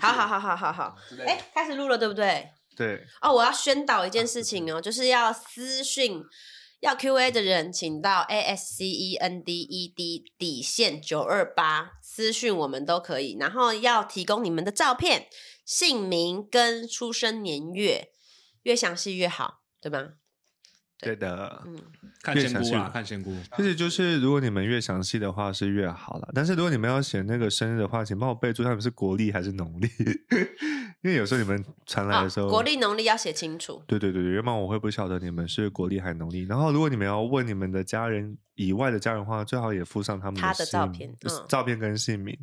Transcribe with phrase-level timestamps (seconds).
[0.00, 0.96] 好好好好好好，
[1.26, 2.48] 哎，开始录了对不对？
[2.76, 6.22] 对，哦，我要宣导一件事情哦，就是要私讯
[6.80, 15.28] 要 Q A 的人，请到 A S C E N D E D 底线九二八私讯我们都可以，然后要提供你们的照片、
[15.64, 18.10] 姓名跟出生年月，
[18.64, 20.10] 越详细越好，对吧？
[20.98, 21.76] 对的，嗯，
[22.22, 23.36] 看仙姑啊，看仙姑。
[23.56, 29.88] 其实就是如果你们越详细的话是越好了，但是如果你们要写那个生日的话，请帮我备注他们是国历还是农历，
[31.02, 33.82] 因为有时候你们传来的时候，国历农历要写清楚。
[33.86, 36.44] 对对对对，要不然我会不晓得你们是国历还是农历。
[36.44, 42.36] 然后如果你们要问你们的家人以外的家人的话，最好也附上他们他的照片嗯照片跟姓名。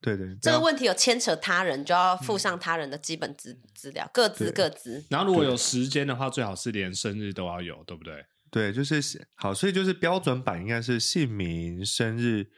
[0.00, 5.04] 对对，这个问题有牵扯他人，就要附上他人的基本资资料，各自各自。
[5.10, 8.24] 然后如果有时间的话，最好是连生日都要有，对不对？
[8.50, 12.48] 对，就是好，所以就是标准版应该是姓名、生日、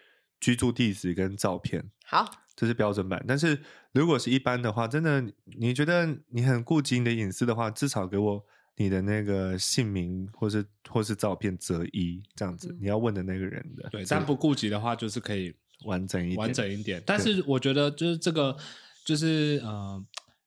[0.40, 3.22] 居住地址跟照片，好，这是标准版。
[3.26, 3.60] 但是
[3.92, 5.22] 如果是一般的话，真的
[5.58, 17.02] 你觉得你很顾及你的隐私的话，至少给我你的那个姓名或是或是照片择一这样子，嗯你要问的那个人的，对，这但不顾及的话，就是可以完整一点，完整一点。
[17.04, 18.56] 但是我觉得就是这个，
[19.04, 20.02] 就是呃，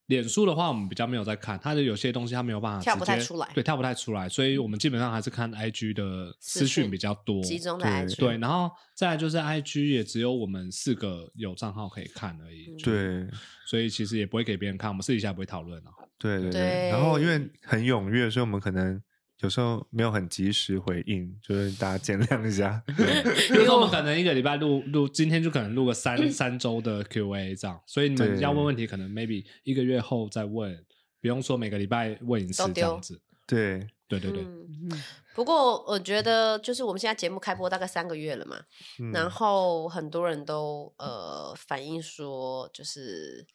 [0.07, 8.19] 脸书的话，我们比较没有在看，它的有些东西它没有办法跳不直接太出来对，跳不太出来，所以我们基本上还是看 IG 的私私讯讯比较多，集中在对 IG。
[8.19, 13.27] 对，然后再来就是 IG 也只有我们四个有账号可以看而已，嗯对
[13.65, 15.91] 所以其实也不会给别人看，我们私底下不会讨论啊。
[16.17, 19.01] 对对对然后因为很踊跃，所以我们可能
[19.39, 22.81] 有时候没有很及时回应，就是大家见谅一下。
[22.88, 30.86] 比如说我们 可能一个礼拜录录，今天就可能录个三三周的 Q&A 这样，所以你们要问问题，可能 maybe 一个月后再问，
[31.22, 33.22] 不用说每个礼拜问一次这样子。
[33.45, 34.89] 对，对对对，嗯，
[35.36, 38.58] 不过我觉得就是我们现在节目开播大概三个月了嘛，
[39.00, 43.45] 嗯然后很多人都呃反映说，就是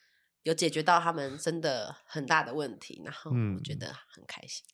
[0.43, 3.63] 有解决到他们真的很大的问题，然后我嗯。
[3.63, 4.65] 觉得很开心。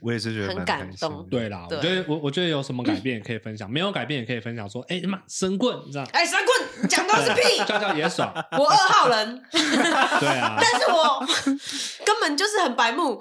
[0.00, 6.53] 我也是觉得很感动对啦，我觉得我我觉得有什么改变也可以分享，没有改变也可以分享说，哎妈神棍你知道，哎，神棍，你
[6.88, 11.24] 讲都是屁，叫叫也爽， 我二号人，对啊， 但是我
[12.04, 13.20] 根本就是很白目，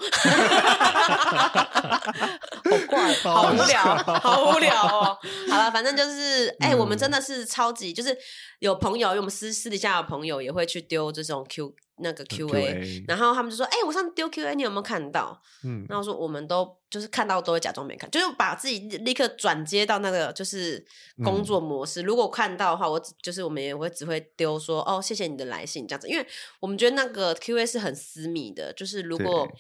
[2.64, 3.82] 好怪，好无聊，
[4.22, 5.18] 好无聊哦。
[5.50, 8.18] 好了，反正就是，哎、我们真的是超级，就是
[8.60, 15.42] 有朋友，因为我们私私底下有朋友也会去丢这种 Q 那个 Q A，QA 然后他们就说，哎、我上次丢 Q A，你有没有看到？
[15.64, 20.86] 嗯，然后说我们都就是看到都会假装没看，就是把自己立刻转接到那个就是
[21.24, 22.04] 工作模式。
[22.04, 25.88] 如果看到的话，我只就是我们也会只会丢说哦，谢谢你的来信。
[25.88, 26.28] 这样子，因为
[26.60, 29.56] 我们觉得那个 Q A 是很私密的，就是如果对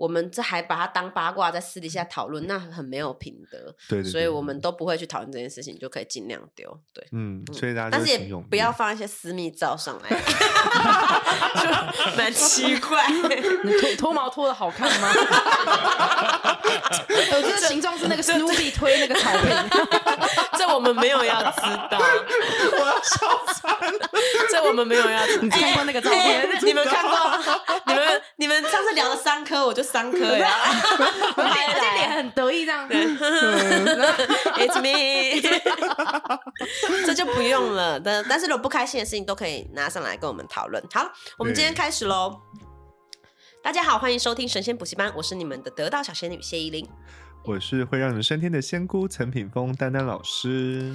[0.00, 3.58] 我们这还把它当八卦在私底下讨论，那很没有品德。
[3.86, 6.80] 对对对所以我们都不会去讨论这件事情，就可以尽量丢。
[6.94, 7.06] 对。
[7.12, 10.08] 嗯，所以大家但是也不要放一些私密照上来，
[11.62, 13.06] 就蛮奇怪。
[13.62, 15.12] 你脱脱毛脱的好看吗？
[17.32, 19.48] 我觉得形状是那个 Snoopy 推那个草坪，
[20.70, 24.10] 这我们没有要知道，我要笑惨了。
[24.48, 25.42] 这我们没有要知道。
[25.42, 27.18] 你看过那个照片哎你们看过？
[27.86, 30.48] 你们你们上次聊了三颗，我就三颗呀。
[31.36, 32.88] 而且而且脸很得意这样。
[34.58, 35.40] It's me，
[37.04, 37.98] 这就不用了。
[37.98, 40.80] 但但是如果不开心的事情都可以拿上来跟我们讨论。
[40.92, 42.40] 好，我们今天开始喽。
[43.62, 46.88] 大家好，欢迎收听神仙补习班，我是你们的得道小仙女谢依霖。
[47.42, 50.94] 我是会让人升天的仙姑陈品峰丹丹老师。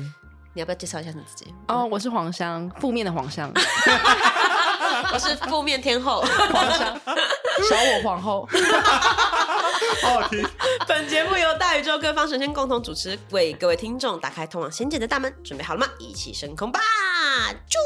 [0.53, 1.53] 你要不要介绍一下你自己？
[1.67, 3.51] 哦，我是黄香，负面的黄香，
[5.11, 6.22] 我是负面天后。
[6.22, 7.01] 黄香，
[7.67, 8.47] 小我皇后。
[10.01, 10.47] 好好听。
[10.88, 15.34] 本节目由大宇宙各方神仙共同主持，为各位听众打开通往仙界的大门。
[15.44, 15.88] 准备好了吗？
[16.00, 16.79] 一起升空吧！
[17.67, 17.78] 啾！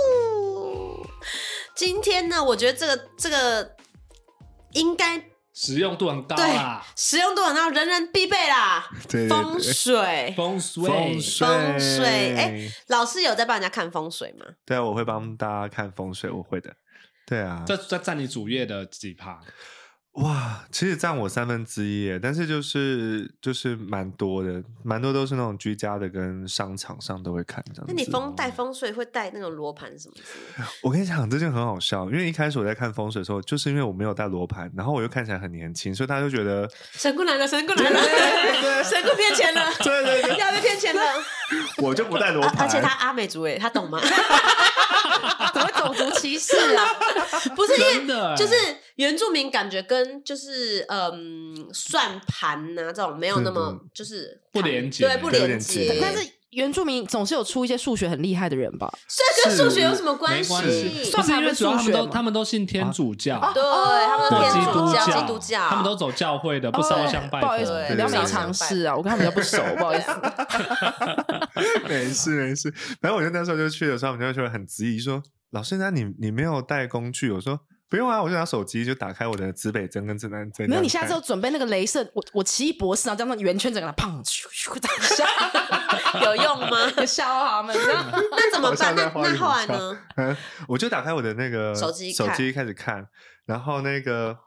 [1.74, 3.76] 今天呢，我觉得这个这个
[4.74, 5.18] 应该
[5.62, 8.90] 实用度很高对啦，实用度很高，人人必备啦。
[9.10, 14.46] 对对风水，风水风水，风水哎老师有在帮人家看风水吗？
[14.66, 16.74] 对啊，我会帮大家看风水，我会的。
[17.26, 19.38] 对啊，这这占你主页的几趴？
[20.22, 27.86] 哇，其实占我三分之一耶，但是就是就是蛮多的，蛮多都是那种居家的跟商场上都会看这样。
[27.88, 30.16] 那你风带风水会带那种罗盘什么
[30.58, 30.64] 的？
[30.84, 38.00] 我跟你讲，这件很好笑，因为一开始我在看风水的时候，就是因为我没有带罗盘，然后我又看起来很年轻，所以大家就觉得，神棍来了，神棍来了，
[38.84, 41.02] 神棍骗钱了，对对对，要被骗钱了。
[41.82, 42.68] 我就不带罗啊盘。
[42.68, 44.00] 而且他阿美族哎，他懂吗？
[45.54, 46.86] 怎么会种族歧视啊？
[47.56, 48.54] 不是因为就是
[48.96, 55.98] 原住民感觉跟就是嗯算盘呐、这种没有那么嗯就是不连接对不连连接。
[56.02, 58.92] 但是原住民总是有出一些数学很厉害的人吧？
[59.08, 61.12] 这跟数学有什么没关关系，系？
[61.12, 70.12] 不是因为主要他们算他们数学都他们都信天主教，对，他们都天基督主教、基督教，他们都走教会的，不烧香拜佛不好意思，对比较没对尝试啊，我跟他们比较不熟，不好意思。
[71.88, 72.74] 没事没事。
[73.02, 75.22] 反正我就那时候就去的时候，我们就会很质疑说
[75.52, 85.26] ：“老师，那你你没有带工具？”我说：“不用啊，我就拿手机就打开我的指北针跟指南针。”没有，你下次要准备那个镭射，我我奇异博士啊，这样圆圈整个它砰咻咻打下，
[86.24, 86.78] 有用吗？
[86.98, 87.76] 有笑他们。
[88.32, 88.96] 那怎么办？
[88.96, 89.98] 那那后来呢？
[90.18, 90.38] 嗯，
[90.70, 93.08] 我就打开我的那个手机看手机开始看，
[93.46, 94.38] 然后那个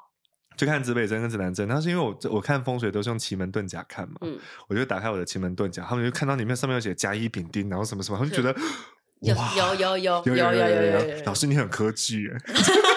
[0.56, 1.66] 就看指北针跟指南针。
[1.66, 4.38] 然后是因为我我看风水都是用奇门遁甲看嘛，嗯
[4.68, 8.54] 我就打开我的奇门遁甲，他们就看到里面上面有写甲乙丙丁，然后什么什么，他们就觉得
[9.20, 12.91] 有 哇有有有有有有有有有老师你很科技耶， 要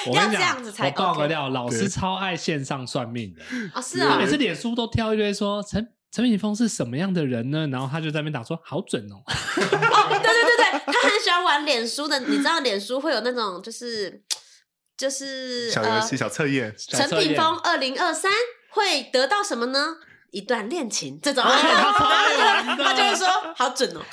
[0.06, 3.42] 我跟你讲这样子，才我爆个料，老师超爱线上算命的，
[3.74, 7.66] 哦，是啊他每，次脸书都挑一堆说陈陈敏峰是什么样的人呢？
[7.68, 14.22] 然后他就在那边打说好准哦，哦，对对对对，他很喜欢玩脸书的，你知道脸书会有那种就是
[14.96, 17.28] 就是呃小游戏、小测验，陈小测验。
[17.28, 18.30] 品峰二零二三
[18.70, 19.96] 会得到什么呢？
[20.30, 24.00] 一段恋情这种， 他就会说好准哦。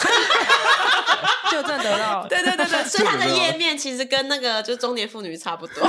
[1.50, 2.28] 就真的得到。
[2.30, 5.88] 对对对对，所以他的页面其实跟那个就是中年妇女差不多。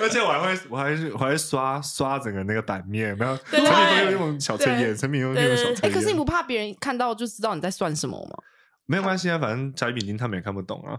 [0.00, 8.38] 而且我还会我还是我还会刷刷整个那个版面，然后对陈敏峰又用小测验，陈敏峰又用小测哎，验，可是你不怕别人看到就知道你在算什么吗？
[8.86, 10.98] 没有关系啊，反正甲乙丙丁他们也看不懂啊。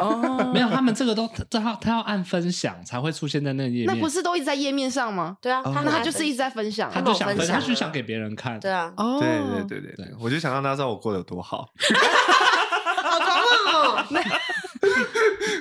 [0.00, 5.36] 哦 没有，他们这个都他他他要按分享才会出现在那个页面，那不是都一直在页面上吗？
[5.40, 6.90] 对啊，哦他那他就是一直在分享。
[6.92, 9.28] 他就想分，分享他就想给别人看，对啊，哦，对
[9.66, 11.68] 对对对对，我就想让大家知道我过得有多好，
[13.02, 13.38] 好狂
[13.72, 14.04] 哦。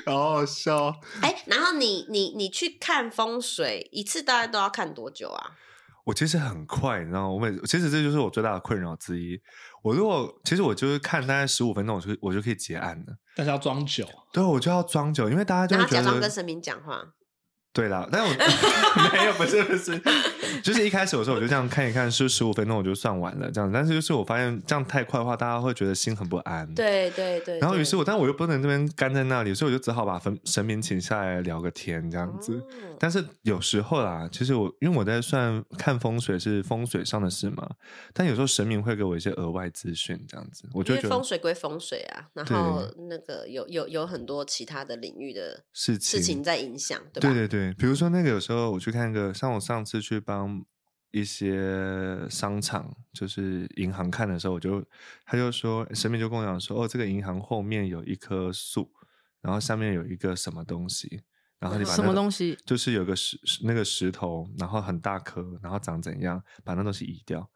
[0.05, 0.93] 好好笑。
[1.21, 5.51] 哎，然后你你你去看风水一次大概都要看多久啊？
[6.03, 7.29] 我其实很快，你知道吗？
[7.29, 9.39] 我每其实这就是我最大的困扰之一。
[9.81, 13.17] 我如果其实我就是看大概十五分钟，我就我就可以结案了。
[13.35, 17.01] 但是要装久，对，我就要装久，因为大家就然后会觉得假装跟神明讲话，
[17.73, 18.07] 对啦。
[18.11, 18.29] 但我
[19.11, 19.99] 没有，不是不是，
[20.61, 23.71] 就是一开始有时候我就这样看一看，是十五分钟我就算完了这样。
[23.71, 26.71] 但是就是我发现这样太快的话，大家会觉得心很不安。。
[26.75, 27.59] 对对对。
[27.59, 32.53] 然后，于是我我，但我又不能这边干在那里，所以我就只好把神神明请下来聊个天，这样子。
[32.53, 32.63] 哦
[32.99, 37.69] 但是有时候啦，其实我因为我在算看风水是风水上的事嘛，
[38.13, 47.33] 但有时候神明会给我一些额外资讯，这样子，我就觉得风水归风水啊，然后那个有有有很多其他的领域的事情事情在影响，对吧？
[47.33, 50.65] 对对对，比如说那个有时候我去看个，像我上次去帮
[51.11, 54.83] 一些商场，就是银行看的时候，我就
[55.25, 58.91] 他就说神明就跟我讲说，哦，这个银行后面有一棵树，
[59.41, 61.21] 然后下面有一个什么东西，
[61.59, 62.57] 然后你把那什么东西？
[62.65, 67.47] 就是有个石那个石头，然后很大颗，然后长怎样，把那东西移掉，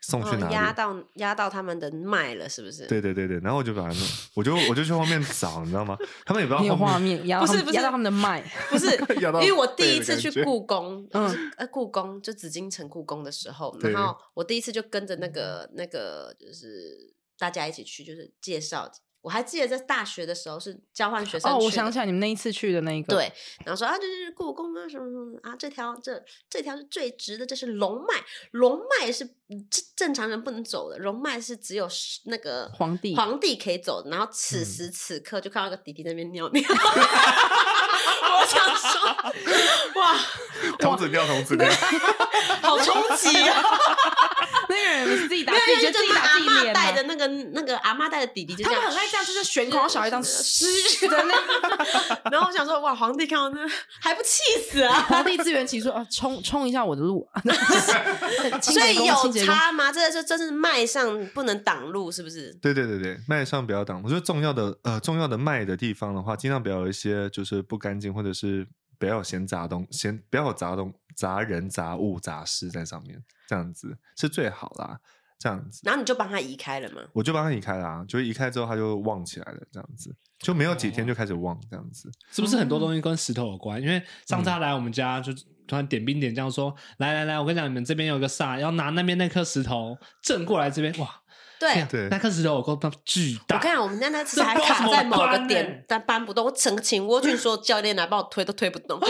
[0.00, 0.54] 送去哪哦，里？
[0.54, 2.86] 压到压到他们的脉了，是不是？
[2.86, 5.96] 对对对对，然后我就把它弄，我就我就去后面找，你知道吗？
[6.24, 8.42] 他们也不知道后画面，压到他们不是不是压到他们的脉。
[8.68, 8.86] 不是，
[9.22, 18.90] 因为我第一次去故宫， 嗯嗯，呃，故宫就紫禁城故宫的时候，然后我第一次就跟着那个那个，就是大家一起去，就是介绍。
[19.22, 23.32] 我还记得在大学的时候是交换学生哦，我想起来你们那一次去的那一个，，对，
[23.64, 26.20] 然后说啊，这是故宫啊，什么什么啊，这条这
[26.50, 28.14] 这条是最直的，这是龙脉，
[28.50, 29.30] 龙脉是嗯
[29.70, 34.10] 正正常人不能走的，龙脉是只有是那个皇帝皇帝可以走的。
[34.10, 40.16] 然后此嗯时此刻就看到个弟弟在那边尿尿， 我想说，哇，
[40.78, 41.68] 童子尿童子尿，
[42.60, 43.62] 好冲击啊！
[44.68, 51.34] 那个人是自己打，自己，就是觉得自己打阿妈自己脸带的那个那个阿妈带的弟弟就他这样，们很爱这样，就是悬空，然后小孩当嘘的那
[52.30, 53.60] 然后我想说，哇，皇帝看到那
[54.00, 55.04] 还不气死啊！
[55.08, 57.28] 皇帝自圆其说啊，冲冲一下我的路，
[58.62, 59.92] 所以有差吗？
[59.92, 62.52] 这个是真是脉上不能挡路，是不是？
[62.54, 64.02] 对对对对，脉上不要挡。
[64.02, 68.66] 我觉得重要的呃重要的脉的地方的话，尽量不要有一些就是不干净，或者是
[68.98, 74.98] 不要有闲杂东闲不要有杂东杂人杂物杂事在上面，这样子是最好啦。
[75.42, 77.02] 这样子，然后你就帮他移开了吗？
[77.12, 82.08] 我就帮他移开了啊，就移开之后他就旺起来了，这样子就没有几天就开始旺，这样子。
[82.30, 83.82] 是不是很多东西跟石头有关？
[83.82, 85.32] 因为上次嗯他来我们家，就
[85.66, 91.08] 突然点兵点将说：“来来来，我跟你讲，你们这边有个煞，要拿那边那颗石头正过来这边。”哇，
[91.58, 93.56] 对那颗石头我够大巨大。
[93.56, 96.44] 我看我们家那次还卡在某个点，但搬不动。
[96.44, 98.98] 我整个请蜗俊说教练来帮我推，都推不动。
[98.98, 99.08] 哇！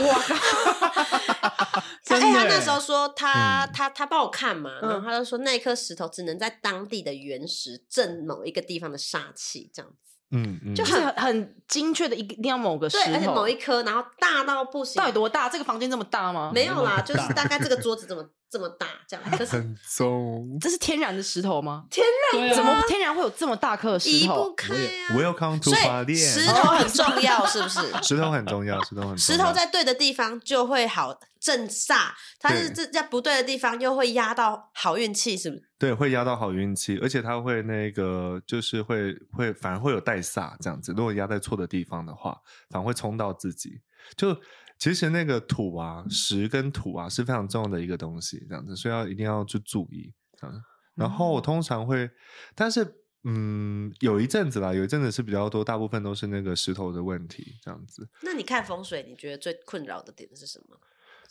[2.21, 9.97] 他哎，他那时候说他嗯他他帮我看嘛，然后嗯他就说那颗石头只能在当地的原石镇某一个地方的煞气，这样子。
[10.35, 15.07] 嗯嗯，就是很很精确的一定要某个石对，而且，某一颗，然后大到不行到。
[15.07, 15.47] 底多大？
[15.49, 16.51] 这个房间这么大吗？
[16.55, 20.59] 没有啦，就是大概这个 桌子这么这么大这样， 可是很重。
[20.61, 21.87] 这是天然的石头吗？
[21.91, 24.55] 对啊，怎么天然会有这么大颗的石移不头？
[24.55, 25.17] 开啊。
[25.17, 26.55] Welcome to 所花以石店。
[26.55, 27.81] 头很重要，是不是？
[28.05, 29.17] 石头很重要，石头很重要。
[29.17, 35.65] 石头在对的地方就会好正煞，它是这在不对的地方又会压到好运气，是不是？
[35.79, 40.93] 对会压到好运气，而且它会那个就是会会反而会有带煞这样子。
[40.95, 42.37] 如果压在错的地方的话，
[42.69, 43.81] 反而会冲到自己。
[44.17, 44.37] 就
[44.83, 50.13] 其实那个土啊，石跟土啊是非常重要的一个东西，这样子，所以要一定要去注意。
[50.37, 50.65] 这样，
[50.97, 52.11] 然后我通常会，
[52.57, 58.09] 但是嗯，有一阵子啦，有一阵子是比较多，大部分都是那个石头的问题，这样子。
[58.23, 60.77] 那你看风水，你觉得最困扰的点是什么？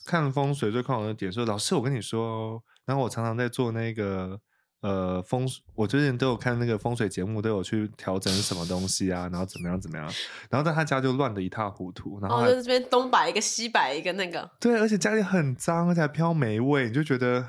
[0.06, 4.40] 看风水最困扰的点是，老师，我跟你说哦，然后我常常在做那个
[4.82, 10.12] 呃风，我最近都有看那个风水节目，都有去调整什么东西啊，然后怎么样怎么样，
[10.50, 17.48] 然后在他家就乱的一塌糊涂，然后哦，就是这边东摆一个，西摆一个，那个对，而且家里很脏，而且还飘霉味，你就觉得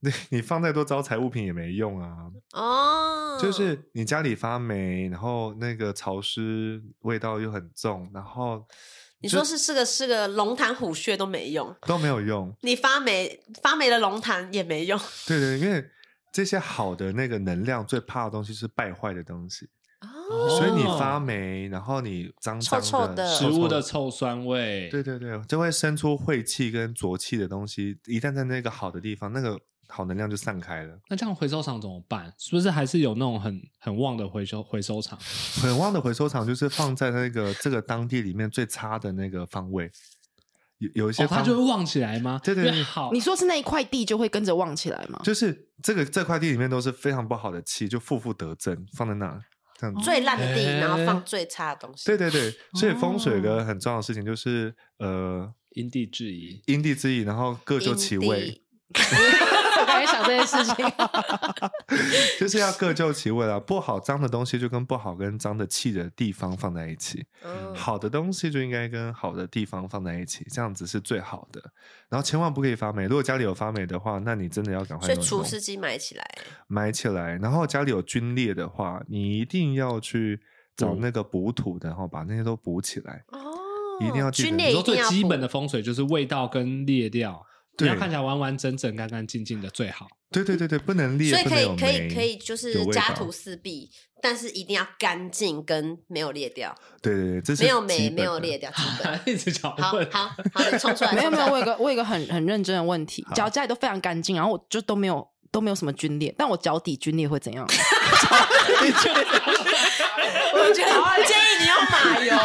[0.00, 8.66] 你你放再多招财物品也没用啊，哦，就是你家里发霉，然后那个潮湿味道又很重，然后
[9.20, 12.52] 你说是是个是个龙潭虎穴都没用，都没有用。
[12.62, 14.98] 你发霉发霉的龙潭也没用。
[15.28, 15.88] 对对，因为
[16.32, 19.68] 这些好的那个能量最怕的东西是败坏的东西，
[20.30, 27.98] 哦所以你哦发霉，然后你脏臭脏臭的食物的臭臭酸味，对对对，就会生出晦气跟浊气的东西。
[28.06, 29.58] 一旦在那个好的地方，那个
[29.88, 30.96] 好能量就散开了。
[31.08, 32.32] 那这样回收厂怎么办？
[32.38, 35.18] 是不是还是有那种很很旺的回收回收厂？
[35.60, 39.90] 很旺的回收厂就是放在那个这个当地里面最差的那个方位，
[40.80, 42.40] 有有一些它就会旺起来吗？
[42.42, 45.20] 对对对好，你说是那一块地就会跟着旺起来吗？
[45.22, 49.40] 就是这个这块地里面都是非常不好的气，就负负得正，放在那
[49.78, 49.94] 这样。
[50.02, 52.06] 最烂的地，哎然后放最差的东西。
[52.06, 56.62] 对对对，所以风水有哦个很重要的事情就是呃因地制宜。
[56.66, 58.62] 因地制宜，然后各就其阴位
[60.06, 60.06] 地。
[60.06, 60.92] 我刚才想这件事情，
[62.40, 63.58] 就是要各就其位了。
[63.60, 71.62] 不好脏的东西就跟不好跟脏的气的地方放在一起，嗯好的东西就应该跟好的地方放在一起，这样子是最好的。
[72.08, 76.24] 然后千万不可以发霉，如果家里有发霉的话，那你真的要赶快所以弄一弄除湿机买起来，
[76.66, 77.36] 埋起来。
[77.38, 80.40] 然后家里有皲裂的话，你一定要去
[80.76, 83.22] 找那个补土的，然后把那些都补起来。
[83.28, 83.38] 哦，
[84.00, 87.44] 一定要记得皲你你说最基本的风水就是味道跟裂掉，
[87.78, 90.06] 你对要看起来完完整整、干干净净的最好。
[90.30, 93.90] 对对对对，不能裂，所以可以不能有霉可以可以，就是家徒四壁，
[94.22, 96.72] 但是一定要干净跟没有裂掉，
[97.02, 98.22] 对对对，这是没有霉基本的。
[98.22, 99.20] 没有裂掉，基本。
[99.26, 101.12] 一直讲好问，好好，你冲出来。
[101.14, 107.66] 没有没有，我有个我有个很很认真的问题，脚家里都非常干净，然后我就都没有都没有什么皲裂，但我脚底皲裂会怎样？
[110.52, 110.92] 我觉得
[111.26, 112.36] 建议你用马油，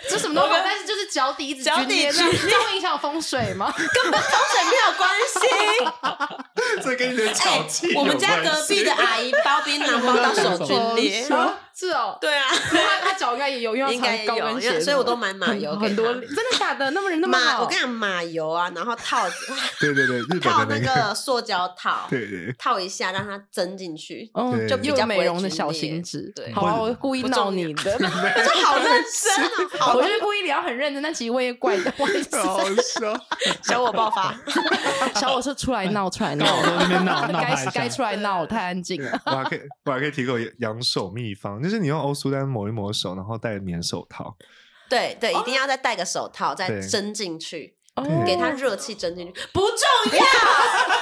[0.08, 0.65] 这什么都好，但是
[1.06, 3.72] 就是脚底一直脚底皲裂，这皲裂样这样会影响风水吗？
[3.76, 5.38] 根本风水没有关系。
[6.82, 11.26] 这跟你的脚气有我们家隔壁的阿姨包槟榔包到手 皲裂。
[11.76, 16.90] 啊是哦，对啊，他他脚应该也有，因为应该也有，要穿高跟鞋，所以我都买马油很多，真的假的？
[16.92, 17.62] 那么人那么，好？
[17.62, 19.26] 我跟你讲，马油啊，然后套
[19.78, 26.32] 对对对，套那的个，塑胶套，对对，套一下让它蒸进去，嗯，就比较美容的小皲裂心智。
[26.34, 33.14] 对好啊，我故意闹你的， 就好认真啊，好我就是故意聊很认真，但其实我也怪的，不好笑。
[33.62, 34.34] 小我爆发。
[35.20, 36.44] 小我是出来闹，出来闹。
[36.46, 39.20] 刚好在那边闹闹他该该出来闹，太安静了。
[39.26, 44.36] 我还可以，我还可以提供养手秘方，就是你用欧舒丹抹一抹手，然后戴棉手套。
[44.88, 50.24] 对对，一定要再戴个手套，再对针进去，哦给它热气蒸进去，不重要。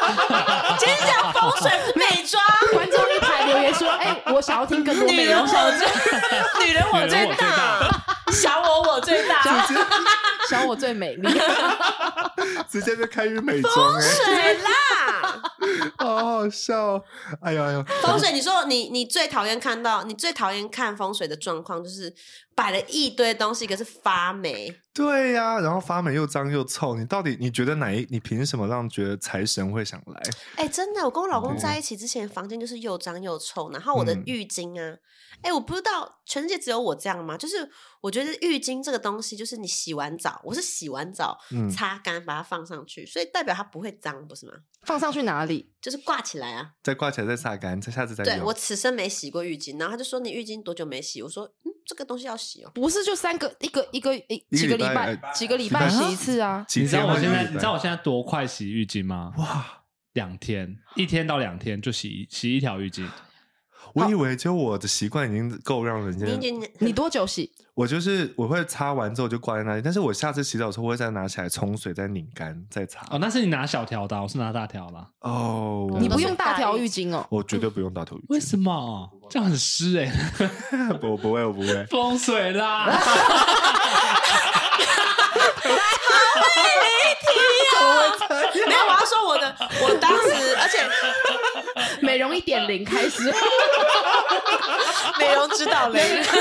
[0.79, 2.43] 今天讲风水不美妆，
[2.73, 5.87] 观众一排留言说：“哎，我想要听更多美女人容小我最，
[6.67, 8.03] 女人我最女人我最大，
[8.33, 9.43] 小我我最大。
[10.49, 11.41] 小我最美丽。
[12.69, 14.71] 直接就开始美妆风、水啦，
[15.97, 17.03] 好好笑！
[17.41, 22.15] 哎呦哎呦，风水，你说你你最讨厌看到，你最讨厌看风水的状况就是
[22.55, 24.75] 摆了一堆东西，可是发霉。
[24.93, 28.07] 对呀、然后发霉又脏又臭，你到底你觉得哪一？
[28.11, 30.23] 你凭什么让觉得财神会想来？
[30.57, 34.97] 哎、真的，我跟我老公在一起之前，房间就是又脏又臭，然后我的嗯浴巾啊，
[35.45, 37.37] 哎、我不知道全世界只有我这样吗？
[37.37, 37.71] 就是
[38.01, 44.55] 我觉得浴巾这个东西，就是你洗完澡，我是洗完澡嗯擦干把它放上去，所以代表它不会脏，不是吗？
[44.83, 45.71] 放上去哪里？
[45.81, 46.73] 就是挂起来啊。
[46.83, 48.37] 再挂起来再擦干，再下次再用。
[48.37, 51.21] 对我此生没洗过浴巾，然后他就说你浴巾多久没洗？
[51.23, 52.71] 我说嗯，这个东西要洗哦。
[52.75, 56.67] 不是就三个一个一个一几个礼礼拜拜几个礼礼拜拜洗一次啊？
[56.75, 59.33] 你知道我现在，你知道我现在多快洗浴巾吗？
[59.37, 59.85] 哇
[60.15, 63.07] 两天，一天到两天就洗洗一条浴巾。
[63.95, 67.51] 我以为就我的习惯已经够让人家你你你多久洗？
[67.75, 73.05] 我就是我会擦完之后就挂在那里，但是我下次洗澡的时候我会再拿起来冲水，再拧干，再擦。
[73.11, 75.07] 哦，那是你拿小条的，我是拿大条的。
[75.21, 77.27] 哦，你不用大条浴浴巾哦。
[77.31, 78.25] 我绝对不用大条浴巾。
[78.29, 79.11] 为什么？
[79.31, 80.07] 这样很湿哎、
[80.91, 80.99] 么？
[81.03, 81.85] 我不会，我不会。
[81.91, 82.87] 风水啦。
[88.67, 90.79] 没有，我要说我的，我当时，而且
[92.05, 93.33] 美容一点零 开始，
[95.19, 96.23] 美容指导雷。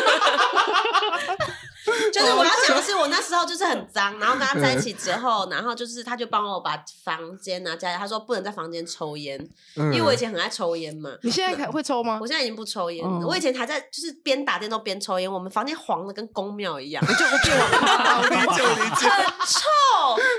[2.13, 9.38] 就是我要讲的是，我那时候就是很脏，然后跟他在一起之后，然后就是他就帮我把房间啊家里，他说不能在房间抽烟，
[9.75, 11.10] 因为我以前很爱抽烟嘛。
[11.24, 12.27] 你现在还会抽吗我？
[12.27, 18.22] 现在已经不抽烟了，嗯我以前还在就是边打电动边抽烟，我们房间黄的跟公庙一样， 就我变了。
[18.29, 19.10] 理解理解。
[19.10, 19.67] 很臭。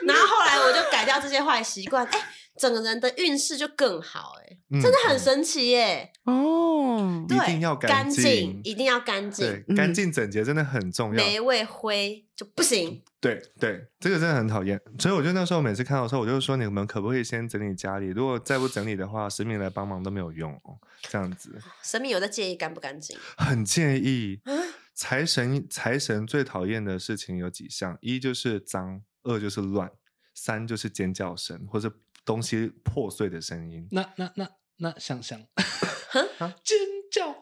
[0.06, 2.20] 然后后来我就改掉这些坏习惯，哎、
[2.56, 11.14] 整个人的运势就更好、哎、嗯真的很神奇耶、哦，对，一定要干净一定要干净干净整洁真的很重要。
[11.14, 13.02] 霉味灰就不行。
[13.20, 14.80] 对对，这个真的很讨厌。
[14.98, 18.08] 所以我就那时候每次看到的时候，我就说你们可不可以先整理家里？
[18.08, 20.76] 如果再不整理的话，神明来帮忙都没有用哦。
[21.02, 23.16] 这样子神明有在介意干不干净？
[23.36, 24.40] 很介意。
[24.44, 24.52] 啊
[24.96, 29.90] 财神财神最讨厌的事情有几项：一就是脏，二就是乱，
[30.34, 31.92] 三就是尖叫声或者
[32.24, 33.86] 东西破碎的声音。
[33.90, 35.38] 那那那那想想，
[36.64, 36.78] 尖
[37.10, 37.34] 叫，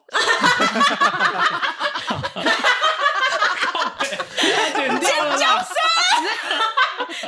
[4.38, 5.66] 太剪掉了啦。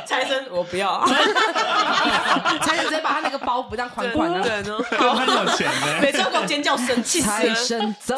[0.05, 1.05] 财神我不要，
[2.61, 4.41] 财神直接把他那个包袱这样款款的。
[4.41, 7.55] 对呢，跟很有钱呢、 每次我尖叫声，气死财了。
[7.55, 8.15] 神走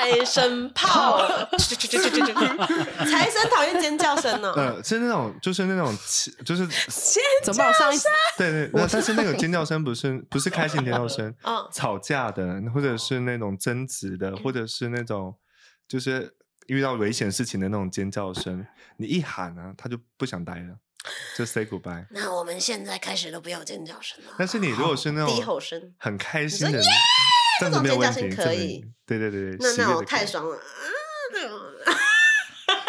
[0.00, 1.18] 财神炮，
[1.58, 4.50] 财神讨厌尖叫声呢。
[4.56, 5.94] 呃，是那种，就是那种，
[6.44, 6.66] 就是
[7.44, 7.68] 怎么办？
[7.68, 15.36] 我上一次对对，那但是那个尖叫声不是不是开心尖叫声，嗯 吵架的，或者是那种争执的，或者是那种
[15.86, 16.34] 就是
[16.68, 18.66] 遇到危险事情的那种尖叫声，
[18.96, 20.76] 你一喊啊，他就不想待了，
[21.36, 22.06] 就 say goodbye。
[22.10, 24.32] 那我们现在开始都不要尖叫声了。
[24.38, 26.86] 但是你如果是那种低吼种声，很开心的你，
[27.60, 30.56] 这样子这种尖叫没有问题，声可以对对对对，那那我太爽了。
[30.56, 30.60] 啊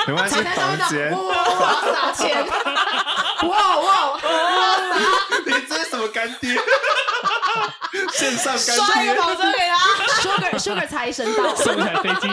[0.08, 2.45] 没关系， 房间， 哇，撒钱，
[3.48, 4.19] 哇哇，
[5.45, 6.56] 你这是什么干爹？
[8.13, 9.78] 线上干刷一个爹，跑车给他。
[10.22, 12.28] Sugar Sugar 财神到，送一台飞机，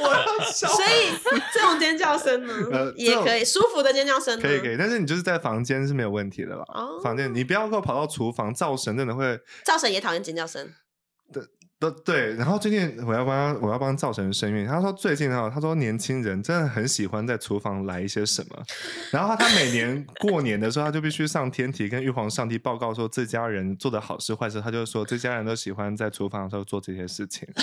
[0.00, 0.68] 我要笑。
[0.68, 1.12] 所以
[1.52, 6.64] 这种尖叫声呢呃，也可以舒服的尖叫声，可以可以，但是你就是在房间是没有问题的啦。
[6.68, 10.70] 哦房间你不要给我跑到厨房，造神真的会灶神也讨厌尖叫声，
[11.80, 12.34] 都对。
[12.34, 18.56] 然后最近我要帮他我要帮造神申愿，他说最近啊，他说年轻人真的很喜欢在厨房来一些什么，
[19.10, 27.48] 然后他每年过年的时候，他就必须上天体跟玉皇上帝报告说这家人做的好事坏事，他就说这家人都喜欢在厨房的时候做这些事情。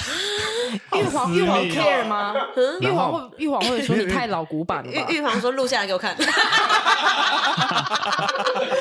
[0.93, 2.33] 玉皇玉皇 care 吗？
[2.81, 5.05] 玉皇会玉皇会说你太老古板了吧？
[5.09, 6.13] 玉玉皇说录下来给我看，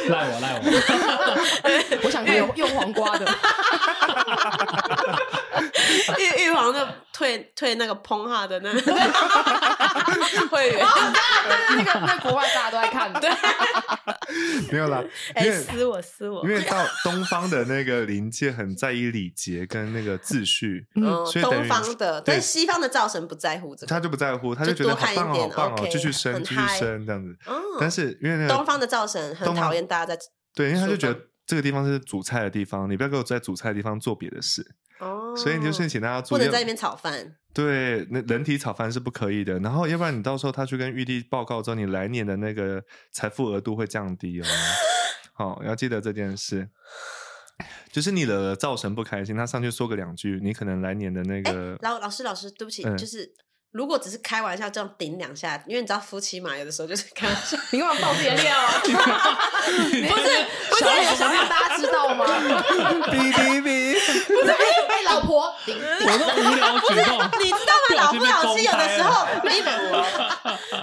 [0.08, 0.62] 赖 我赖我。
[2.02, 3.24] 我想用用黄瓜的，
[6.18, 6.80] 玉玉皇就
[7.12, 8.70] 退退那个碰哈的那
[10.48, 10.86] 会员，
[11.76, 13.30] 那个那国外大家都在看，对，
[14.72, 15.02] 没有啦，
[15.34, 16.42] 哎，撕我撕我。
[16.44, 22.34] 因，为到东方的那个灵界很在意礼节跟那个秩序，嗯，所以东方的，对。
[22.34, 27.36] 但西方的灶神不在乎这个，他就不在乎，他就就觉得好棒哦好棒哦继续生继续很嗨生这样子。
[27.46, 27.60] 哦。
[27.78, 30.18] 但是因为那个东方的灶神很讨厌大家在
[30.54, 34.74] 对，因为他就觉得这个地方是煮菜的地方，你不要给我在煮菜的地方做别的事。
[35.00, 39.58] 哦，所以你就是请大家不能在那边炒饭，对，那人体炒饭是不可以的。
[39.58, 44.44] 然后要不然你到时候他去跟玉帝报告之后，你来年的那个财富额度会降低哦。
[45.32, 46.68] 好，要记得这件事。
[47.90, 53.32] 就是你惹了灶神不开心，他上去说个两句，你可能来年的那个老老师老师，对不起，嗯就是。
[53.74, 58.72] 如果只是开玩笑这样顶两下，因为你知道夫妻嘛，有的时候就是开玩笑，你干嘛爆自己的料啊？
[58.86, 58.92] 不
[60.16, 62.24] 是不是想让大家知道吗？
[63.10, 67.96] 哔哔哔，不是哎哎，老婆，无聊举动，你知道吗？
[67.98, 69.60] 老夫老妻有的时候了，你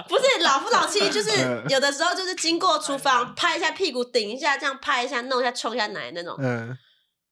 [0.06, 6.76] 不是老夫老妻，就是嗯有的时候就是经过厨房拍一下屁股，顶一下，这样拍一下，弄一下，冲一下奶那种，嗯，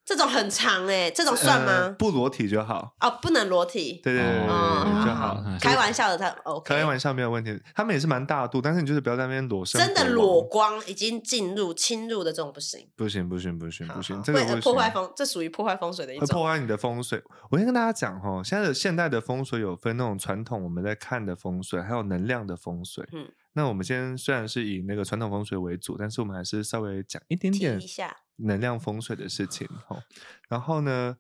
[0.04, 1.96] 这种很长哎，这种算呃吗？
[1.98, 2.94] 不裸体就好。
[3.00, 5.42] 哦，不能裸体，对对对对对哦就好。
[5.60, 14.90] 开玩笑的他 OK，开玩笑没有问题，他们也是蛮大度，但是你就是不要在那边裸身，真的裸，光已经进入侵入的这种不行，不行不行不行不行，好这个破坏。
[14.90, 16.26] 风，这属于破坏风水的一种。
[16.26, 17.22] 会破坏你的风水。
[17.50, 23.06] 我先跟大家讲哦，现在的现代的风水有分那种传统我们在看的风水，还有能量的风水。
[23.12, 30.02] 嗯，那我们先虽然是以那个传统风水为主，但是我们还是稍微讲一点提点一下，能量风水的事情哦。
[30.48, 31.16] 然后呢，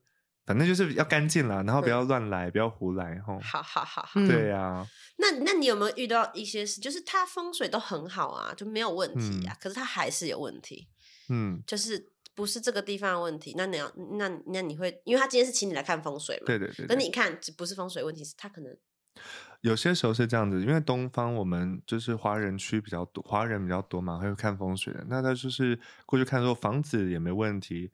[0.46, 3.38] 反正就是要干净啦，然后不要乱来，不要胡来哈。
[3.40, 4.86] 好好好对呀、
[5.18, 10.88] 那那你有没有遇到一些事，就是他风水都很好啊，就没有问题啊，可是他还是有问题，
[11.28, 13.54] 嗯，就是不是这个地方的问题。
[13.56, 16.86] 那你要那那你会，因为他今天是请你来看风水嘛，对对对对。
[16.86, 18.76] 可你看不是风水问题，是他可能
[19.60, 25.04] 有些时候是这样子，因为东方我们就是华人区比较多，华人比较多嘛，会看风水的。
[25.08, 27.90] 那他就是过去看说房子也没问题，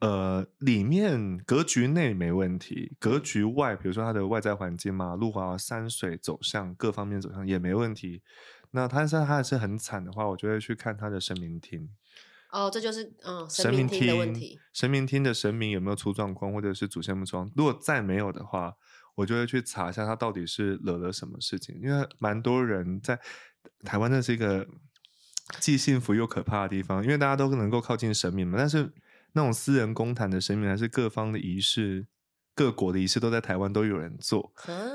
[0.00, 8.22] 呃，里面格局内没问题，格局外，比如说它的外在环境嘛，路啊、山水走向各方面走向也没问题。
[8.70, 11.90] 那他是他还是很惨的话，我就会去看他的神明厅。
[12.52, 17.52] 哦，这就是嗯神神明明厅的问题。，神明厅的神明有没有出状况，或者是祖先有没有出状况？
[17.56, 18.76] 如果再没有的话，
[19.20, 21.78] 我就会去查一下他到底是惹了什么事情。
[21.82, 23.18] 因为蛮多人在
[23.84, 24.66] 台湾，那是一个
[25.58, 28.56] 既幸福又可怕的地方，因为大家都能够靠近神明嘛。
[28.56, 28.90] 但是
[29.32, 32.06] 那种私人公坛的神明，还是各方的仪式、
[32.54, 34.52] 各国的仪式，都在台湾都有人做。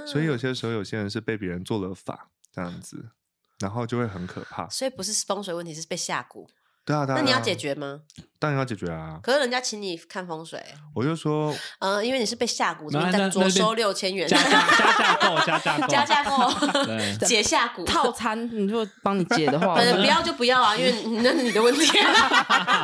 [0.07, 3.11] 所以有啊些时候，有些人是被别人做了法这样子，
[3.59, 4.67] 然后就会很可怕。
[4.69, 6.47] 所以不是风水问题，是被下蛊。
[6.85, 8.01] 对啊，对啊那你要解决吗？
[8.37, 9.19] 当然要解决啊！
[9.23, 20.91] 可是人家请你看风水，我就说，呃，因为你是被下蛊，那你在那那边着收六千元，加价加价购 加价购加价购对 解下蛊套餐你如果帮你解的话， 呃，不要就不要啊，因为
[21.23, 22.13] 那是你的问题、啊。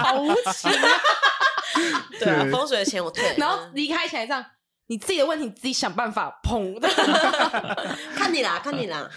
[0.03, 0.71] 好无情。
[2.19, 3.35] 对风水的钱我退。
[3.37, 4.43] 然后嗯离开起来这样，
[4.87, 6.89] 你自己的问题你自己想办法捧的。
[8.15, 9.07] 看你啦，看你啦，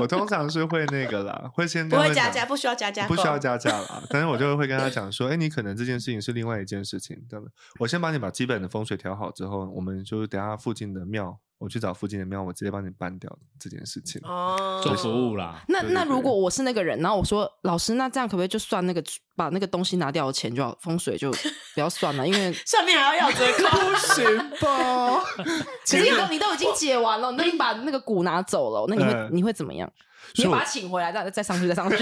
[0.00, 3.32] 我通常是会那个啦，会先跟不会加价，不需要加价，不需要。
[3.42, 4.02] 加价啦。
[4.08, 7.46] 但是我就会跟他讲说，哎，你可能这件事情是另外一件事情，对吧？
[7.80, 14.20] 我先帮你把基本的风水调好之后，我们就等下附近的庙，我去找附近的庙，我直接帮你办掉这件事情。
[14.24, 15.62] 哦，做服务啦。
[15.68, 19.00] 那那如果我是那个人，然后我说老师，那这样可不可以就算那个
[19.36, 21.30] 把那个东西拿掉的钱就好，风水就
[21.74, 25.20] 不要算了，因为 上面还要要折扣， 不行吧？
[25.86, 29.88] 可是你都你都已经解完了，你都已经把那个鼓拿走了，那你会嗯你会怎么样？
[30.34, 31.96] 你把他请回来，再再上去，再上去。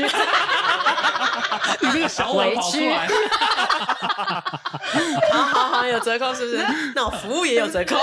[1.80, 3.08] 你这个小委尾跑出屈来，
[5.32, 6.64] 好好好，有折扣是不是？
[6.94, 7.96] 那我服务也有折扣，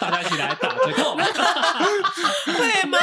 [0.00, 1.16] 大家一起来打折扣。
[1.16, 1.22] 会
[2.88, 2.98] 吗？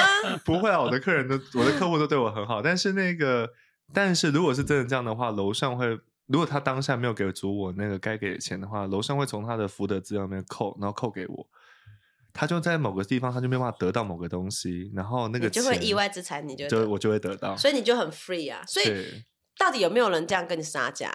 [0.46, 3.50] 不会啊，我的客人都我的客户都对我很好，但是那个，
[3.94, 6.00] 但是如果是真的这样的话，楼上会。
[6.28, 11.46] 如果他当下没有给足我那个该给的钱的话，楼上会从他的福德资料里面扣，然后扣给我，
[12.34, 17.56] 他就在某个地方他就没办法得到某个东西，然后那个你就会意外之财，你就就我就会得到。
[17.56, 18.64] 所以你就很 free 啊。
[18.66, 19.24] 所以，
[19.58, 21.14] 到底有没有人这样跟你杀价？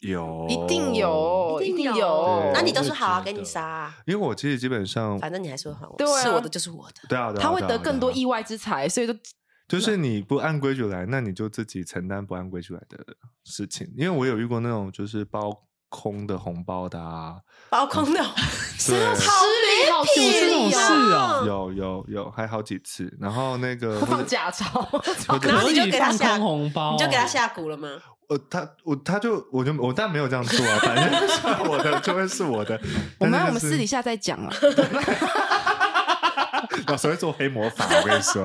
[0.00, 7.08] 有一定有，一定定有那你都我也是好啊，给你杀啊，因为我其实基本上，反正你还是会还我，对啊是我的就是我的。
[7.08, 9.14] 对啊，对啊他会得更多意外之财，所以就
[9.68, 12.98] 就是你不按规矩来，那你就自己承担不按规矩来的
[13.44, 13.90] 事情。
[13.96, 15.50] 因为我有遇过那种就是包
[15.92, 17.36] 空的红包的啊，
[17.68, 18.24] 包空的，
[18.78, 23.14] 是，失礼好屁这种理事哦有有有，还好几次。
[23.20, 24.88] 然后那个会 放假钞，
[25.42, 27.88] 然后你就给他下空红包，你就给他下蛊了吗？
[28.28, 32.80] 呃，他我他就我就我当然没有这样做啊，反正 是我的就会是我的。
[33.18, 34.50] 我们我们私底下再讲啊。
[36.88, 38.42] 老师会做黑魔法，我跟你说，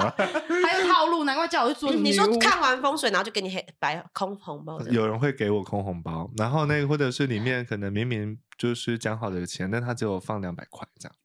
[1.18, 11.16] 路，难怪叫我去做你说看完风水，然后就给你黑白空红包，有人会给我空红包，然后那个或者是里面可能明明就是讲好的钱，但他只有放两百块这样。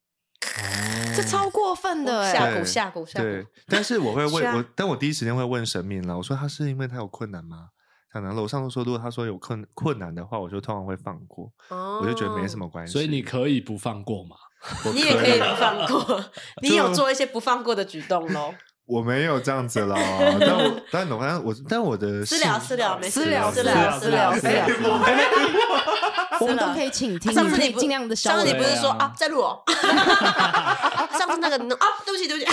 [1.15, 6.17] 这超过分的哎、对下蛊下蛊下对蛊。，但是我会问 我，但我第一时间会问神明了。
[6.17, 7.69] 我说他是因为他有困难吗？
[8.13, 12.93] 可能楼上都说，如果他说有困困难的话，我就通常会放过，哦我就觉得没什么关系。
[12.93, 14.37] 所以你可以不放过嘛？
[14.93, 16.25] 你也可以不 放过，
[16.61, 18.55] 你有做一些不放过的举动喽。
[18.87, 19.97] 我没有这样子啦，
[20.41, 26.02] 但我但我反正我但我的私聊信私聊没事私聊私私聊聊私聊私聊私聊。
[26.43, 29.63] 我们都可以倾听，上次你尽量的上次你不是说啊啊在录哦？
[31.19, 32.51] 上次那个啊，对不起对不起，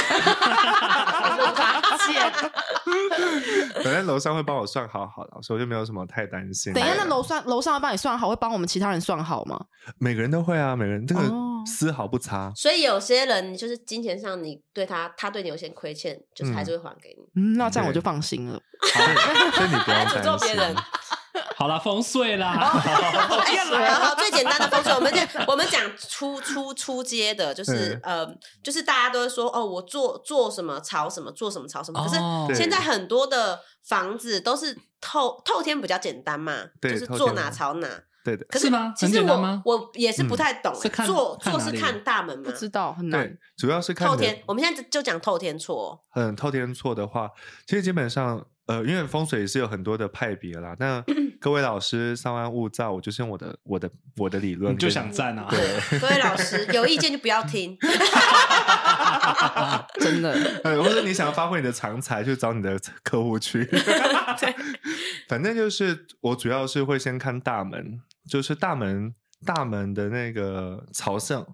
[1.40, 2.32] 我发现
[3.84, 6.74] 反正楼上会帮我算好好了，所以我就没有什么太担心。
[6.74, 9.60] 等一下，那楼上楼上要帮你算好，会帮我们其他人算好吗？
[9.98, 12.52] 每个人都会啊，每个人这个哦丝毫不差。
[12.56, 17.24] 所以有些人就是金钱上你对他，他对你有些亏欠，就是还是会还给你。
[17.42, 18.60] 嗯，那这样我就放心了。
[18.82, 19.06] 所以
[19.52, 20.48] 所以你不还用在诅咒担心。
[20.48, 20.76] 别人。
[21.56, 28.26] 好啦，风水啦，好，最简单的风水，我们讲我们讲出出出街的，就是呃，
[28.64, 32.02] 就是大家都会说哦，我做做什么朝什么，做什么朝什么。
[32.04, 32.10] 可
[32.54, 37.88] 是现在很多的房子都是透透天比较简单嘛，就是做透天哪朝哪。
[38.22, 44.44] 对的，可是吗其实我我也是不太懂，是看做做是看大门吗不，知道很难对，，主要是看透天。
[44.46, 47.32] 我们现在就讲透天错，嗯，透天错的话，
[47.66, 50.76] 其实基本上，呃，因为风水是有很多的派别啦。
[50.78, 51.02] 那
[51.40, 55.48] 各位老师稍安勿躁，我就是用我的我的我的理论，你就想站啊？
[55.50, 55.60] 对，
[56.00, 57.78] 各位老师有意见就不要听。
[60.00, 63.64] 真的， 呃，或者你想要发挥你的长才，就找你的客户去。
[65.28, 69.14] 反正就是我主要是会先看大门，就是大门
[69.46, 71.46] 大门的那个朝向，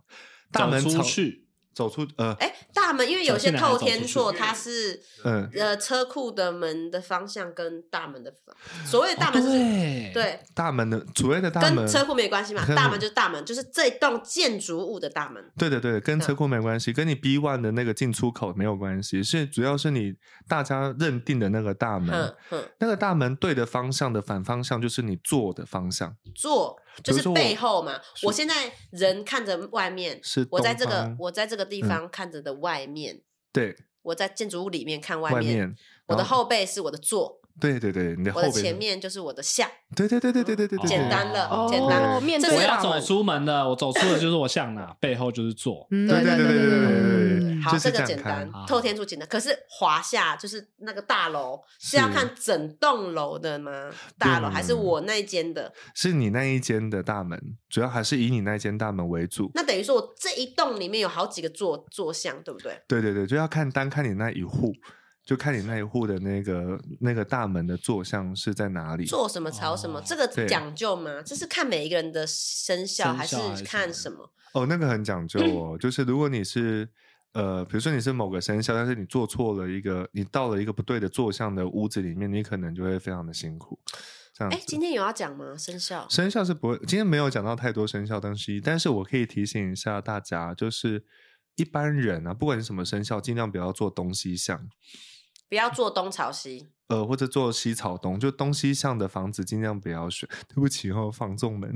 [0.51, 1.44] 大门朝去，
[1.75, 4.51] 走出呃哎，大门，因为有些透天厝它。
[4.55, 5.47] 是嗯。
[5.53, 8.55] 呃车库的门的方向跟大门的方，
[8.89, 15.43] 所谓的大哦门是对对，大门的所谓的大门跟车库没关系嘛， 大门就是大门，就是这栋建筑物的大门。
[15.57, 20.13] 对对对，跟车库没关系，跟你 B one 的那个进出口没有关系，是主要是你
[20.47, 27.99] 大家认定的那个大门哼，哼，那个大门对的方向的反方向就是你坐的方向，坐就是背后嘛。
[28.23, 35.75] 我现在人看着外面，是我在这个我在这个地嗯方看着的外面，对我在建筑物里面看外外面，
[36.07, 42.19] 我的后后背是我的坐，对对对，你的后背我的前，面就是我的下，对对对对对对对对，简对单了，哦简单了。
[42.19, 45.87] 面这是我要走出门的，我走出的就是我向哪， 背后就是坐。
[45.91, 49.27] 嗯对对对对对对对对，好，就是这个简单，透天处简单。
[49.27, 53.89] 可是华夏就是那个大楼是要看整栋楼的吗？
[54.17, 55.71] 大楼还是我那一间的？
[55.93, 57.39] 是你那一间的大门，
[57.69, 59.49] 主要还是以你那间大门为主。
[59.53, 62.77] 那等于说我这一栋里面有好几个座座向，对不对？
[62.87, 64.73] 对对对，就要看单看你那一户，
[65.25, 69.05] 就看你那一户的那个那个大门的坐向是在哪里。
[69.05, 71.21] 做什么朝什么，哦这个讲究吗？
[71.25, 74.31] 这是看每一个人的生肖，还肖还是是什么看什么？
[74.53, 76.87] 哦，那个很讲究哦，就是如果你是
[77.33, 83.77] 呃，比如说你是某个生肖，但是你做错了一个，你到了一个不对的坐向的屋子里面，你可能就会非常的辛苦。
[84.33, 84.63] 这样哎，子。
[84.67, 85.57] 今天有要讲吗？
[85.57, 86.07] 生肖？
[86.07, 91.03] 生肖是不会，今天没有讲到太多生肖东西，但是我可以提醒一下大家，就是
[91.55, 94.65] 一般人啊，不管是什么生肖，尽量不要做东西向，
[95.49, 96.67] 不要坐东朝西。
[96.87, 100.29] 呃，或者坐西朝东，就东西向的房子尽量不要选。
[100.47, 101.75] 对不起哦， 房仲们，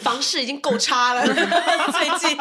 [0.00, 2.36] 房市已经够差了， 最近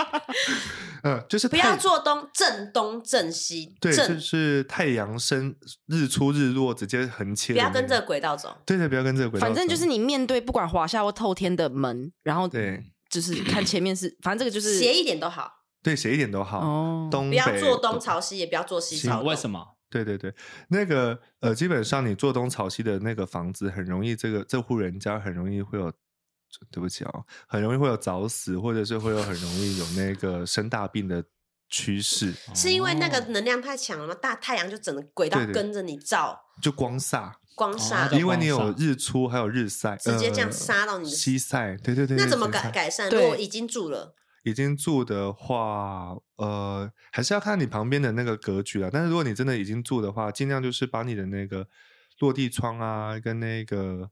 [1.03, 5.55] 呃，就是不要坐东正东正西，对，就是太阳升
[5.85, 8.03] 日出日落直接横切，不要跟这个。
[8.03, 8.57] 轨道走。
[8.65, 9.53] 对对，不要跟这个轨道走。
[9.53, 15.51] 反正就是你面对不管华夏或透天的门，然后对就是看前面是，反正这个就是斜一点都好，
[15.83, 16.59] 对谁一点都好。
[16.59, 19.27] 哦东不要北坐东朝西，也不要做西行朝东。
[19.27, 19.75] 为什么？
[19.91, 20.33] 对对对，
[20.69, 25.91] 那个呃，基本上你坐东朝西的那个房子，很容易这个这户人家很容易会有，
[26.71, 31.23] 对不起哦、很容易会有早死，或者是会有很容易有那个生大病的
[31.69, 34.15] 趋势，是因为那个哦能量太强了吗？
[34.15, 42.17] 大太阳就整个轨道跟着你照就光煞，哦光煞因为你有日出还有日晒，直接这样呃杀到你的西晒，对对对。
[42.17, 43.07] 那怎么改改善？
[43.11, 48.89] 对如果已经住了，已经住的话，呃，还是要看你旁边的那个格局了。
[48.91, 51.67] 但是如果你真的已经住的话，尽量就是把你的那个
[52.19, 54.09] 落地窗啊，跟那个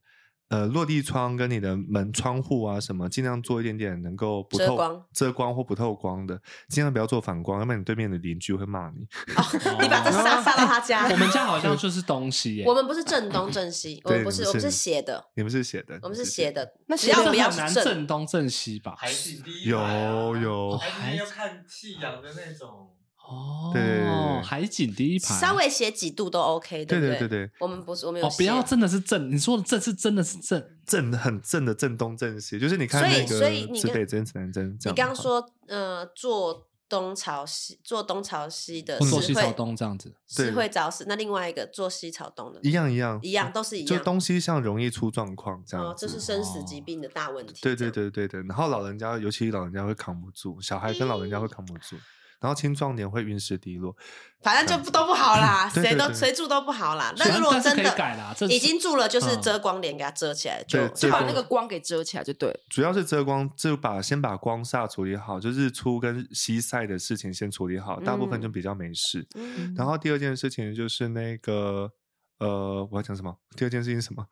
[0.52, 6.38] 呃落地窗跟你的门窗户啊什么，尽量做一点点能够不透遮光遮光或不透光的，
[6.68, 9.00] 尽量不要做反光，要不然你对面的邻居会骂你。
[9.80, 11.16] 你把这杀杀到他家 我。
[11.16, 16.74] 们家好像 就是东西耶，我们不是正东正西，我们不是，我们是是斜的，你们是斜的，我们是斜的。
[16.86, 18.94] 那只要不要很难是正，正东正西吧？
[18.98, 22.90] 还是第一有有海景要看夕阳的那种。
[23.32, 23.82] 哦，对。
[23.82, 27.16] 对对对海景第一排，稍微斜几度都 OK，对不对？
[27.20, 34.92] 对对我们不是，我们有哦，不要真的是正，你说的正是真的是正，正很正的正东正西，就是你看所以那个所以你北针、指南针这样。
[34.92, 40.12] 你刚刚说，呃，坐东朝西，坐东朝西的坐西朝东这样子。
[40.26, 42.58] 是会早死，那另外一个坐西朝东的。
[42.64, 43.20] 一样一样。
[43.22, 47.60] 一样都是一样，就东西向容易出状况，这样哦，这是生死疾病的大问题。
[47.62, 51.96] 对对，对对对，然后老人家，尤其老人家会扛不住，小孩跟老人家会扛不住，
[52.42, 53.96] 然后青壮年会运势低落。
[54.42, 57.14] 反正就不都不好啦， 谁都对谁住都不好啦。
[57.16, 62.60] 但但是如果真的改啦已经住了，就是嗯遮光帘给它遮起来，就就就把那个光给遮起来就对了。
[62.68, 69.24] 主要是遮光，就把先把光煞处理好，就日出跟西晒的事情先处理好，大部分就比较没事。
[69.36, 71.92] 嗯然后第二件事情就是那个
[72.38, 73.36] 呃，我要讲什么？
[73.56, 74.26] 第二件事情是什么？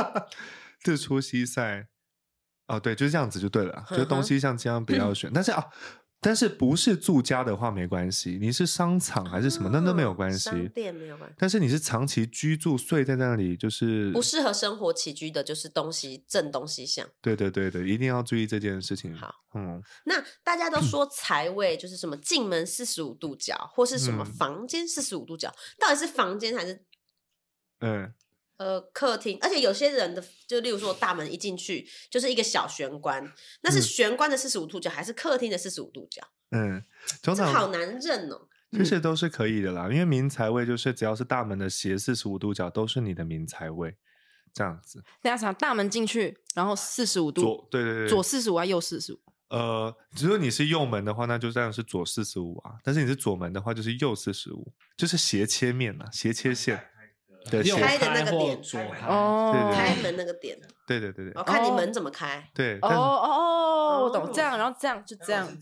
[0.84, 1.88] 日出西晒。
[2.68, 5.30] 哦，对，就是这样子就对了，就东西向尽量不要选。
[5.32, 5.64] 但是啊，
[6.20, 10.68] 但是不是住家的话没关系，你是商场还是什么，那都没有关系商系。
[10.68, 11.36] 店没有关系。
[11.38, 17.06] 但是你是长期居住睡在那里，就是不适合生活起居的，就是东西正东西向。
[17.20, 19.14] 对对对对，一定要注意这件事情。
[19.14, 26.82] 好，嗯，那大家都说财位就是什么进门四十五度角，或是什么嗯房间四十五度角，到底是房间还是
[27.80, 28.12] 嗯，
[28.58, 29.38] 呃客厅？
[29.40, 36.22] 而且有些人的，就例如说大门一进去就是一个小玄关，那是嗯玄关的四十五度角，还是客厅的四十五度角？
[36.50, 36.82] 嗯，
[37.22, 38.48] 通常这好难认哦。
[38.72, 43.96] 这些都是可以的啦，因为明财位就是只要是大门的斜四十五度角都是你的明财位，
[44.52, 45.02] 这样子。
[45.22, 49.20] 大家想大门进去，然后四十五度，左对对对，左四十五还右四十五？
[49.48, 56.90] 呃，如果你是右门的话，那就这样是左四十五啊；但是你是左门的话，就是右四十五，就是斜切面啊，斜切线。
[57.50, 58.58] 对，右斜开的那个或点
[59.06, 61.32] 哦，对对开门那个点，对对对对。
[61.34, 62.50] 我看你门怎么开。
[62.54, 62.78] 对。
[62.82, 64.10] 哦哦哦，我哦。
[64.10, 65.52] 懂，这样，然后这样就这样， 啊，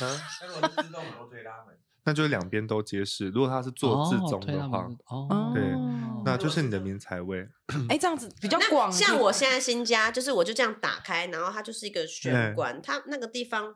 [0.00, 3.28] 那如果是自动楼推拉门，那就是两边都揭示。
[3.30, 5.62] 如果它是做自哦中的话，哦，对。
[5.72, 7.46] 哦那就是你的明财位。
[7.88, 8.90] 哎，这样子比较那广。
[8.90, 13.72] 像我现在新家，就是我就这样打开，然后它就是一个玄关，它那个地方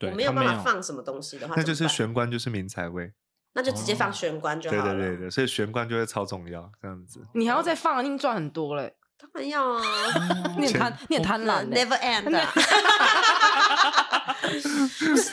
[0.00, 3.12] 我没有办法放什么东西的话，那就是玄关，就是明财位。
[3.54, 4.94] 那就直接放玄关就好了。
[4.94, 7.20] 对对对，所以玄关就会超重要，这样子。
[7.32, 8.94] 你还要再放，你赚很多嘞。
[9.16, 9.82] 当然要啊
[10.58, 11.66] 你很贪，你很贪婪。
[11.68, 12.24] ，never end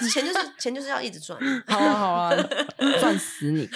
[0.09, 1.37] 钱就是钱就是要一直赚。
[1.67, 2.31] 好啊好啊，
[2.99, 3.67] 赚死你！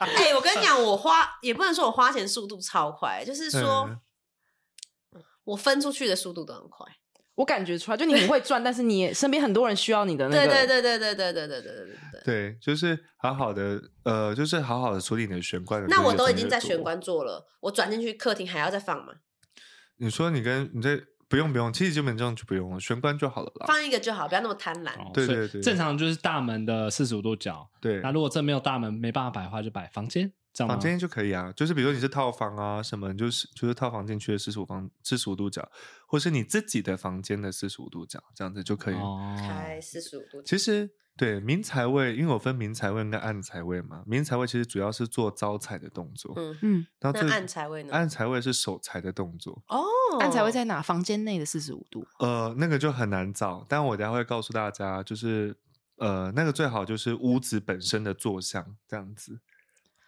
[0.00, 4.00] 哎、我跟你讲，我花也不能说我花钱速度超快，就是说、嗯
[5.44, 6.86] 我分出去的速度都很快。
[7.40, 10.52] 我感觉出来，就你很会赚，但是你也身边很多人需要你的那对个。
[10.52, 12.20] 对对对对对对对对对对对。
[12.22, 15.88] 对，就是好好的，呃，就是好好的处理你的玄关的。
[15.88, 19.14] 那我都已经在玄关做了，我转进去客厅还要再放吗？
[19.96, 23.66] 你说你跟你这不用不用，其实基本上就不用了，玄关就好了啦。
[23.66, 24.90] 放一个就好，不要那么贪婪。
[24.98, 27.66] 哦对对对正常就是大门的四十五度角。
[27.80, 30.68] 对，那如果这没有大门没办法摆的话，就摆房间，这样？
[30.68, 35.68] 房间就可以啊，就是比如说你是套房啊什么，就是就是套房进去的四十五方四十五度角，
[36.06, 38.94] 或是你自己的房间的四十五度角，这样子就可以。
[38.94, 49.84] 哦，开四十五度，其实对明财位，因为我分明财位跟暗财位嘛，明财位其实主要是做招财的动作，嗯，嗯，那然后暗财位呢暗财位是守财的动作，哦，
[50.18, 50.80] 暗财位在哪？
[50.80, 52.06] 房间内的四十五度。
[52.18, 55.54] 呃，那个就很难找，但我等下会告诉大家，就是
[55.96, 59.38] 呃，那个最好就是屋子本身的坐向这样子，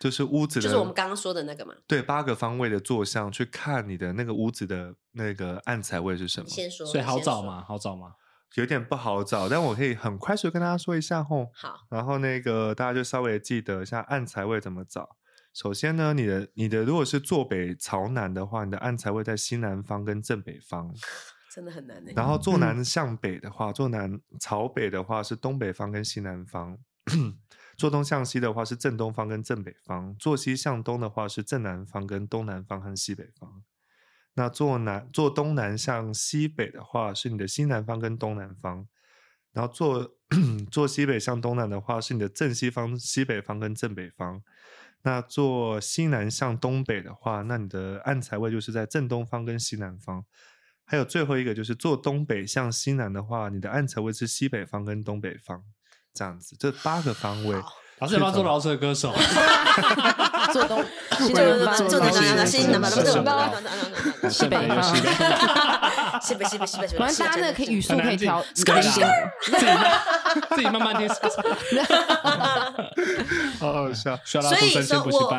[0.02, 1.72] 就是屋子的，就是我们刚刚说的那个嘛。
[1.86, 7.20] 对八个方位的坐向去看你的那个屋子的那个暗财位是什么，先说，所以好？
[7.20, 7.62] 找吗？
[7.62, 8.14] 好找吗？
[8.56, 11.46] 有点不好找，但我可以很快速跟大家说一下吼。
[11.54, 15.16] 好，然后那个大家就稍微记得一下暗财位怎么找。
[15.54, 20.92] 首先呢，你的你的如果是坐北朝南的话，你的暗财位在西南方跟正北方。
[21.54, 22.10] 真的很难呢。
[22.16, 26.76] 然后坐南向北的话，坐南朝北的话是东北方跟西南方；
[27.82, 33.64] 坐东向西的话是正东方跟正北方；坐西向东的话是正南方跟东南方和西北方。
[34.34, 38.86] 那坐南坐东南向西北的话是你的西南方跟东南方，
[39.50, 40.14] 然后坐
[40.70, 44.40] 坐西北向东南的话是你的正西方、西北方跟正北方。
[45.02, 50.24] 那坐西南向东北的话，那你的暗财位就是在正东方跟西南方。
[50.84, 55.64] 还有最后一个就是坐东北向西南的话，你的暗财位是西北方跟东北方，
[56.14, 57.57] 这样子，这八个方位。
[57.98, 59.14] 老师要不要做饶舌歌手？
[60.53, 60.85] 做东
[61.22, 62.90] 西就南方，就南方西南方，
[64.29, 65.07] 西南方西北
[66.18, 68.44] 方西北西北西 北西北反正大家那个可以语速可以调。
[68.53, 68.83] 自己慢
[70.51, 71.09] 自己慢慢听。
[73.61, 74.18] 好好笑。
[74.25, 75.33] 所以说我。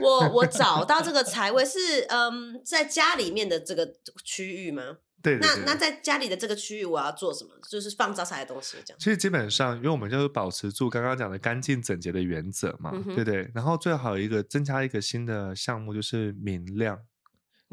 [0.00, 3.88] 我我找到这个财位是嗯，在家里面的这个
[4.22, 4.82] 区域吗？
[5.24, 7.50] 对对对那那在家里的这个区域，我要做什么？
[7.68, 8.98] 就是放招财的东西，这样。
[9.00, 13.50] 其实基本上，因为我们就是保持住刚刚讲的干净整洁的原则嘛，嗯对不对？
[13.54, 17.00] 然后最好一个增加一个新的项目，就是明亮。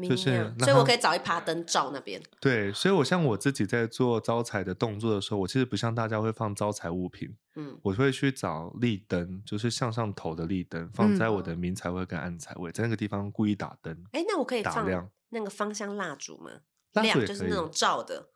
[0.08, 2.20] 就是所以我可以找一趴灯照那边。
[2.40, 13.96] 对，所以我像我自己在做招财的动作的时候，我其实不像大家会放招财物品，嗯，我会去找立灯，就是向上投的立灯，放嗯在我的明财位跟暗财位，在那个地方故意打灯。
[14.10, 16.50] 哎，那我可以放打亮那个芳香蜡烛吗？
[16.92, 18.28] 蜡烛亮也可以就是那种照的，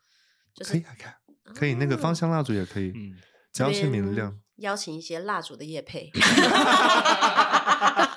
[0.54, 1.14] 就是可以啊，看
[1.54, 3.16] 可以，那个芳香蜡烛也可以，嗯，
[3.52, 6.10] 只要是明亮，邀请一些蜡烛的叶配。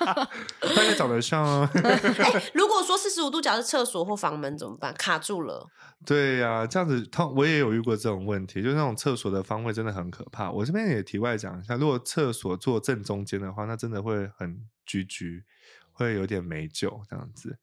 [0.00, 1.70] 大概长得像啊。
[1.84, 4.94] 哎，如果说四十五度角是厕所或房门怎么办？
[4.94, 5.66] 卡住了。
[6.06, 10.50] 对呀、这样子，他我也有遇过这种问题，就是那种厕所的方位真的很可怕。
[10.50, 15.44] 我这边也题外讲一下，如果厕所坐正中间的话，那真的会很居居，
[15.92, 17.58] 会有点美酒这样子。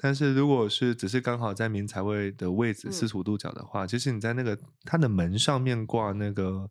[0.00, 6.70] 但是如果是只是刚好在明财位的位置嗯四十五度角的话，其实你在那个它的门上面挂那个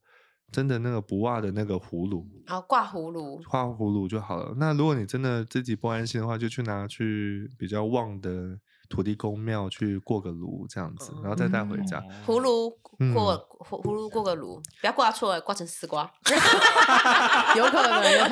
[0.49, 4.55] 真的那个不袜的那个葫芦，然后挂葫芦，挂葫芦就好了。
[4.57, 8.57] 那如果你真的自己不安心的话，就去拿去比较旺的
[8.89, 12.01] 土地公庙去过个炉这样子，然后再带回家。
[12.25, 16.09] 葫芦嗯过葫葫芦过个炉，不要挂错了，挂成丝瓜。
[17.55, 18.29] 有可能，有可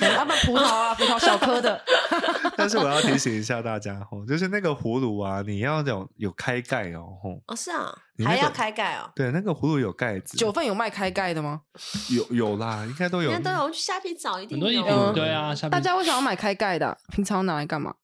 [0.00, 1.80] 能要不然葡萄啊，葡萄小颗的，
[2.56, 7.40] 但是我要提醒一 下大家哦，就是那个葫芦啊，你要有有开盖哦吼。
[7.48, 7.92] 哦，是啊，
[8.24, 9.10] 还要开盖哦。
[9.14, 11.62] 对，那个葫芦有盖子，九份有卖开盖的吗？
[12.10, 13.30] 有有啦，应该都有。
[13.30, 14.64] 应该都有，我们去虾皮找一定有。
[14.66, 17.94] 很多一嗯定对啊，大家为什么要买开盖的啊、平常拿来干嘛？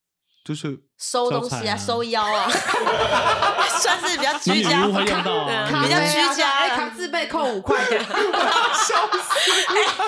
[0.45, 2.51] 就是收东西啊，收收腰啊，
[3.80, 5.47] 算是比较居家，巫会用到啊？
[5.47, 6.68] 对啊你女巫比较居家。
[6.76, 7.78] 扛自备扣五块。
[7.84, 9.38] 笑死！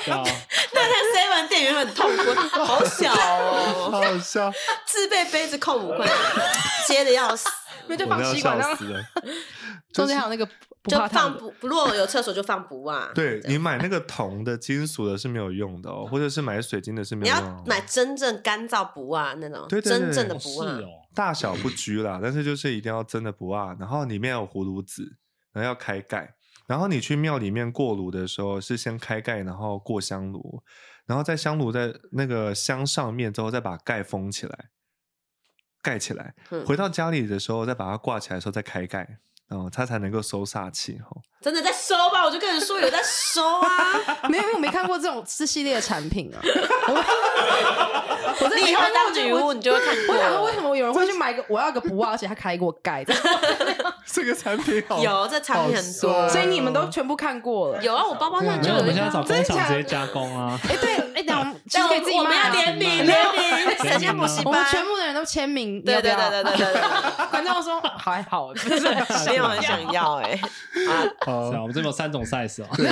[0.06, 0.14] 那，
[0.72, 4.50] 那个 seven 店员很痛苦，好小哦，好好笑，
[4.86, 6.06] 自备杯子扣五块，
[6.88, 7.48] 接的要死。
[7.88, 9.02] 那就放吸管，然后笑死了。
[9.92, 10.44] 中间还有那个
[10.82, 10.98] 不就。
[11.08, 13.10] 放不，如果有厕所就放不啊。
[13.14, 17.64] 对你买那个 铜的、金属的是没有用的哦，或者是买水晶的是没你要有用的哦。
[17.66, 20.72] 买真正干燥不啊那种，对对对真正的不啊。
[20.72, 25.16] 哦，大小不拘啦，但是就是一定要真的不啊，然后里面有葫芦籽，
[25.52, 26.34] 然后要开盖，
[26.66, 30.62] 然后你去庙里面过炉的时候是先开盖，然后过香炉，
[31.06, 34.70] 然后在香炉在那个香上面之后再把盖封起来，
[35.84, 39.18] 盖起来，嗯回到家里的时候再把它挂起来的时候再开盖，
[39.48, 41.10] 哦，它才能够收煞气哈。
[41.44, 42.24] 真的在收吧？
[42.24, 43.68] 我就跟你说有在收啊。
[44.30, 46.40] 没有，因为我没看过这种这系列的产品啊。
[48.40, 50.54] 我你以后当女巫，你就会看过我想说，为。
[50.54, 53.12] 什么有人会去买个我要个不袜，而且它开过盖的？
[54.06, 57.82] 这个产品好有这产品很多，所以你们都全部看过了。
[57.82, 58.82] 有啊，我包包上就有，我。
[58.82, 60.56] 们现在找工厂直接加工啊。
[60.68, 62.52] 哎，对，哎，等一下我们其但我实可以自己我们要。
[62.52, 64.70] 联名联联名，省钱补习我们班。
[64.70, 68.80] 全部的人都签名，对对对对对对对观众说还好，不是
[69.26, 70.38] 没有很想要哎。
[71.34, 72.68] 好是啊，我们这边有三种 size 哦。
[72.76, 72.90] 对，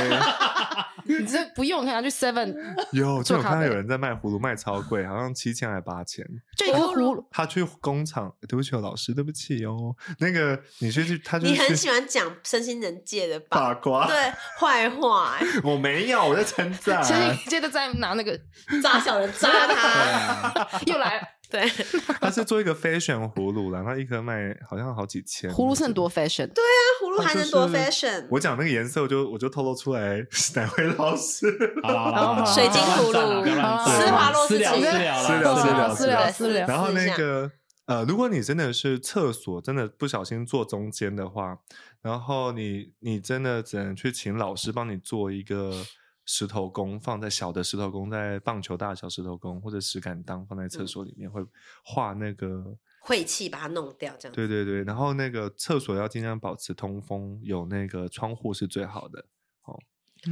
[1.20, 2.54] 你这不用，可以去 Seven
[2.92, 6.24] 有就我看到有人在卖葫芦卖超贵，好像七千还八千。
[6.56, 7.26] 就一颗葫芦。
[7.30, 9.94] 他去工厂，对不起哦，老师，对不起哦。
[10.18, 13.40] 那个你去去，他就你很喜欢讲身心人界的？
[13.48, 17.02] 八卦，对， 坏话哎，我没有，我在称赞。
[17.02, 18.38] 所以接着再拿那个
[18.82, 20.68] 扎小人扎他。
[20.86, 21.68] 又来了，对，
[22.18, 25.50] 他是做一个 fashion 葫芦，然后一颗卖好像好几千。
[25.52, 28.26] 葫芦是很多 fashion，对啊，葫芦还能多 fashion？
[28.30, 31.46] 我讲那个颜色，我就我就透露出来是哪位老师。
[31.82, 37.50] 好了好了好了，水晶葫芦不要乱赞啊不要乱赞施华洛世奇私聊私聊啦私聊私聊私聊私聊然后那个
[37.86, 41.58] 呃，如果你真的是厕所真的不小心坐中间的话，
[42.00, 45.84] 然后你你真的只能去请老师帮你做一个
[46.24, 51.44] 石头弓，放在小的石头弓，在棒球大小石头弓或者石敢当放在厕所里面，会
[51.84, 52.76] 画那个。
[53.04, 54.34] 晦气把它弄掉，这样。
[54.34, 59.24] 对对对，然后那个厕所要尽量保持通风，有那个窗户是最好的。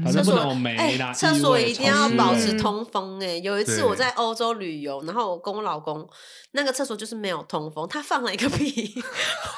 [0.04, 1.12] 反正不能有霉哎啦。
[1.12, 6.08] 厕所一定要保持嗯通风哎、有一次我在欧洲旅游，然后我跟我老公
[6.52, 9.02] 那个厕所就是没有通风，他放了一个屁，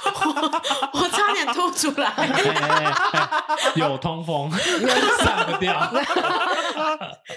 [0.05, 2.13] 我我差点吐出来。
[3.77, 5.93] 有通风，散不掉。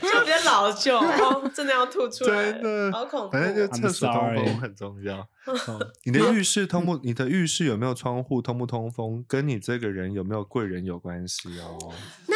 [0.02, 5.18] 就比较老旧，哦，真的要吐出来，真的，好恐怖反正就厕所通风很重要。
[5.46, 6.98] 哦你的浴室通不？
[7.04, 11.78] 你的浴室有没有窗户通不通风，跟你这个人有没有贵人有关系哦。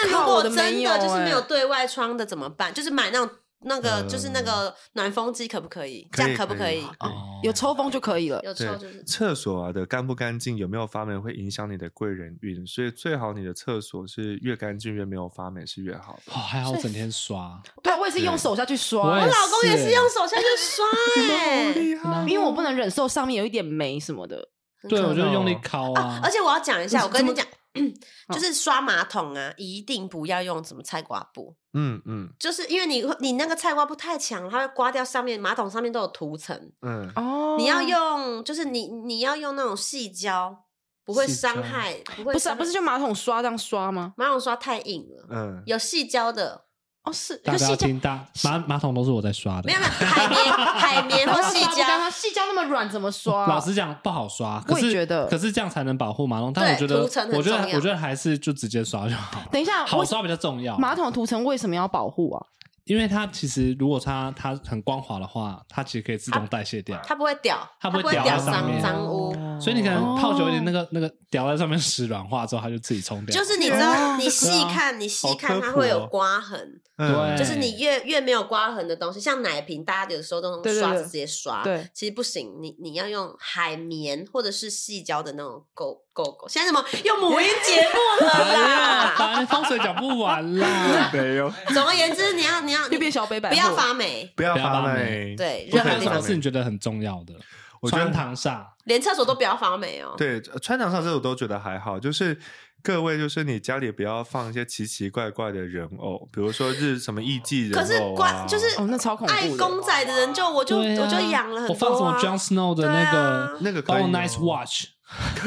[0.04, 2.74] 那如果真的就是没有欸对外窗的怎么办？
[2.74, 3.30] 就是买那种
[3.62, 6.08] 那个呃就是那个暖风机可不可以？
[6.14, 6.82] 这样可不可以？
[7.00, 8.40] 哦有抽风就可以了。
[8.44, 16.34] 有抽就是，厕所啊的干不干净，有没有发霉，会影响你的贵人运，所以最好你的厕所是越干净越没有发霉是越好的。
[16.34, 20.86] 哦，还好我整天刷，对啊，我也是用手下去刷也我，老公也是是用手下去刷
[21.24, 21.74] 哎、
[22.04, 24.50] 害因为我不能忍受上面有一点霉什么的。
[24.88, 26.20] 对我就用力哦敲啊。
[26.24, 27.50] 而且我要讲一下，我跟你讲，嗯
[28.34, 32.30] 就是刷马桶啊，一定不要用什么菜瓜布，嗯嗯。
[32.40, 36.72] 就是因为你会你那个菜瓜布太强，它会刮掉上面马桶上面都有涂层。
[36.82, 40.66] 嗯，哦你要用，就是你你要用那种细胶，
[41.06, 44.14] 不会伤害，不会不是啊不是就马桶刷这样刷吗？
[44.18, 46.66] 马桶刷太硬了，嗯，有细胶的，
[47.04, 49.80] 哦，是大家可细胶听大马马桶都是我在刷的没有。
[49.80, 53.48] 没有海绵海绵 或细胶，细胶那么软怎么刷？
[53.48, 56.52] 老实讲不好刷，可是我也觉得可是这样才能保护马桶。
[56.52, 59.42] 但对我觉得涂层，很我觉得重要我觉得还是就直接刷就好。
[59.52, 60.78] 等一下，为好刷比较重要。
[60.78, 62.46] 马桶涂层为什么要保护啊？
[62.86, 67.00] 因为它其实如果它它很光滑的话，它其实可以自动代谢掉。
[67.06, 69.34] 它不会掉，它不会掉掉脏在上面脏污。
[69.60, 73.36] 所以你可能泡久一点，那个个那个掉在上面屎软化之后，它就自己冲掉。
[73.36, 76.60] 就是你知道，你细看，你细看，它会有哦刮痕。
[76.60, 86.48] 嗯对就是你越越没有刮痕的东西，像奶瓶，大家有时候都用刷子直接刷，对其实不行，你你要用海绵或者是细胶的那种勾勾勾。
[86.48, 89.16] 现在怎么又母婴节目了哎呀，啦？
[89.18, 91.10] 反正风水讲不完啦。
[91.14, 95.36] 没有，总而言之，你要你要又变小北百不要发霉，不要发发霉霉。
[95.36, 97.34] 对，任何地方是你觉得很重要的？
[97.82, 100.14] 我觉得穿堂煞，连厕所都不要发霉哦。
[100.18, 102.38] 对，呃穿堂上这我都觉得还好，就是
[102.82, 111.68] 各位就是你家里不要放一些奇奇怪怪的人偶，比如说日什么艺伎人可是偶啊关，就是哦那超恐怖爱公仔的人就我就啊我就养了很多、啊。
[111.70, 114.86] 我放什么 John Snow 的那个啊那个可以哦 Nice Watch，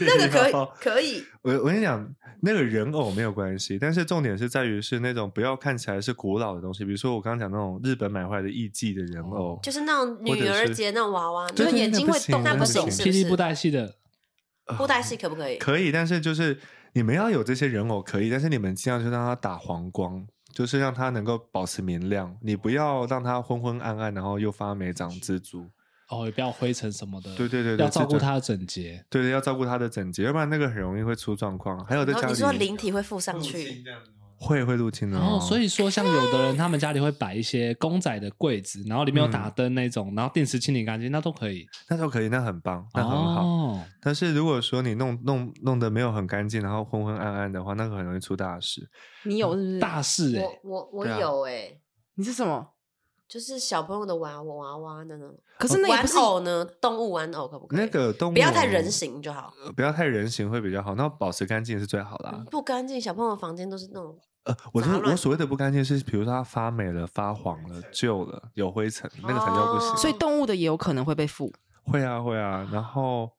[0.00, 2.08] 那个可以可以，我我跟你讲，
[2.42, 13.02] 那个人偶没有关系，但是重点是在于是那种不要看起来是古老的东西，比如说我刚刚讲那种日本买回来的艺伎的人偶，就是那种女儿节那种娃娃，就是眼睛会动，那行，行是不是？
[13.02, 13.96] 霹雳布袋戏的，
[14.76, 15.56] 布袋戏可不可以？
[15.58, 16.58] 可以，但是就是
[16.92, 25.66] 你们要有这些人偶可以，但是你们尽量就让它打黄光，就是让它能够保持明亮，你不要让它昏昏暗暗，然后又发霉长蜘蛛。
[26.08, 29.04] 哦，也不要灰尘什么的，对对对对要照顾它的整洁。
[29.10, 31.84] 对对，要照顾它的整洁，要不然那个很容易会出状况。
[31.84, 33.84] 还有在家里然后你说灵体会附上去？
[34.40, 41.66] 会会入侵的、然后，哦，所以说，像有的人他们家里会摆一些公仔的柜子，然后里面有嗯打灯那种，然后定时清理干净，那都可以。
[41.88, 43.42] 那都可以，那很棒，那很好。
[43.42, 48.88] 哦，但是如果说你弄弄弄得没有很干净，然后昏昏暗暗的话，那个很容易出大事。
[49.24, 49.78] 你有是不是？
[49.80, 51.70] 大事哎、我我我有哎，
[52.14, 52.74] 你是什么？
[53.28, 55.38] 就是小朋友的娃娃娃娃的那种。
[55.58, 56.64] 可是那不是偶呢？
[56.80, 57.80] 动物玩偶可不可以？
[57.80, 59.52] 那个动物不要太人形就好。
[59.64, 60.94] 呃不要太人形会比较好。
[60.94, 62.42] 那保持干净是最好啦。
[62.50, 69.90] 不干净，小朋友的房间都是那种呃，我杂乱说我所谓的不干净是，比如说它发霉了、发黄了、旧了、有灰尘，那个才叫不行。
[69.90, 71.52] 哦所以动物的也有可能会被附。
[71.84, 73.30] 会啊会啊，然后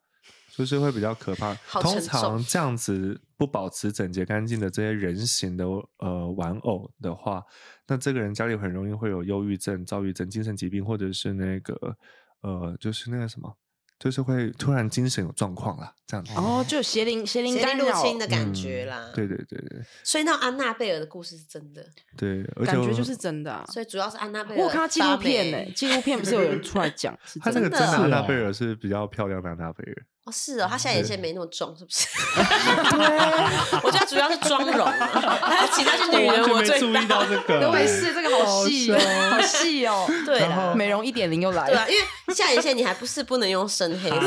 [0.55, 1.55] 就是会比较可怕。
[1.81, 5.65] 通常这样子不保持整洁干净的这些人形的
[5.99, 7.41] 呃玩偶的话，
[7.87, 11.95] 那这个人家里很容易会有忧郁症、躁郁症、精神疾病，或者是那个
[12.41, 13.55] 呃，就是那个什么，
[13.97, 16.33] 就是会突然精神有状况啦，这样子。
[16.35, 19.09] 哦，就邪灵邪灵邪灵入干扰，侵的感觉啦。
[19.15, 21.85] 对对对对所以那安娜贝尔的故事是真的，
[22.17, 23.63] 对，而且我感觉就是真的啊。
[23.71, 24.57] 所以主要是安娜贝尔。
[24.57, 27.69] 我有看到纪录片呢、呢，纪录片不是有人出来讲， 是他真的。
[27.69, 30.05] 那个真的是哦安娜贝尔是比较漂亮的安娜贝尔。
[30.29, 32.07] 哦是哦，她现在眼线没那么重，是不是？
[33.83, 38.99] 我觉得主要是妆容啊，还有其他是女人我最注意到这个，刘伟是这个好细哦，
[39.31, 40.05] 好细哦。
[40.25, 41.95] 对啦，美容一点零又来了对啊，，因
[42.27, 44.17] 为下眼线你还不是不能用深黑色，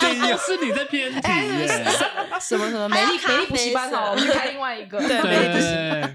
[0.00, 1.20] 这不是你在偏题。
[2.40, 4.98] 什么什么美丽美丽补习班哦，我们就开另外一个。
[4.98, 6.14] 对对，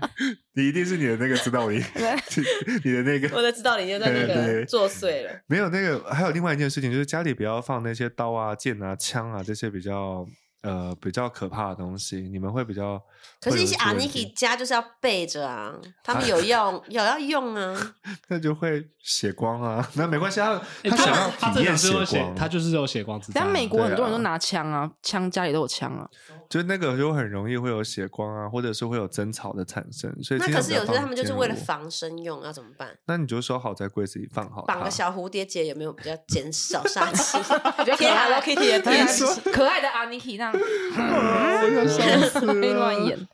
[0.56, 1.82] 你一定是你的那个指导灵，
[2.84, 5.32] 你的那个我的指导灵就在那个作祟了。
[5.48, 10.26] 没有那个，还有另外一件事情，就是家里不要放那些刀啊、剑啊、枪啊这些比较
[10.64, 13.02] 呃比较可怕的东西，你们会比较。
[13.40, 17.94] 可是，一些阿阿尼 k 家就是要备着啊，他们有 用，有要用啊。
[18.28, 23.42] 那就会血光啊，那没关系，他欸他想要体验血真的是有血，光，他就是有血光之灾。
[23.42, 26.10] 但美国很多人都拿枪啊，枪家里都有枪啊。
[26.50, 32.90] 就那个就很容易会有血光啊，或者是会有争吵的产生，所以那可是有些他们就是为了防身用，要怎么办？
[33.06, 37.38] 那你就收好在柜子里放好它，绑个小蝴蝶结有没有比较减少 杀气？
[37.80, 40.64] 比较可贴爱 Hello Kitty 的贴纸，可爱的阿尼基那样，
[41.64, 43.28] 我要笑死了，乱演。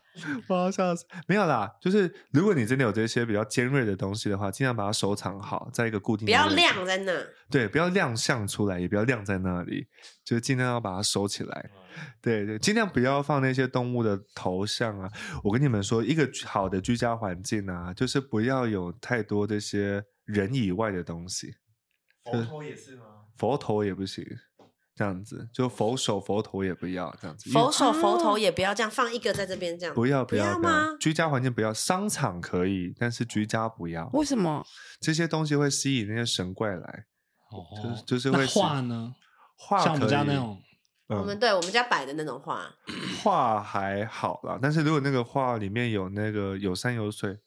[0.49, 1.05] 我要笑死！
[1.27, 7.13] 没有啦，就是如果你真的有这些比较尖锐的东西的话，尽量把它收藏好，在一个固定不要的位置晾在那。
[7.49, 9.87] 对，不要亮相出来，也不要亮在那里，
[10.25, 11.69] 就是尽量要把它收起来。
[12.21, 15.09] 对对，尽量不要放那些动物的头像啊。
[15.41, 21.53] 我跟你们说，一个好的居家环境啊，就是不要有太多这些人以外的东西，
[22.25, 23.05] 佛头也是吗？
[23.37, 24.25] 佛头也不行。
[24.99, 30.97] 这样子，就佛手佛头也不要这样子，佛手佛头也不要这样放一个在这边这样，不要不要不要吗？
[30.99, 34.09] 居家环境不要，商场可以，但是居家不要。
[34.11, 34.61] 为什么？
[34.99, 37.05] 这些东西会吸引那些神怪来，
[37.49, 39.15] 哦就是就是会画呢？
[39.55, 40.61] 画像我们可以家那种，
[41.07, 42.69] 嗯我们对我们家摆的那种画，
[43.23, 47.39] 画还好啦，但是如果那个画里面有那个有山有水，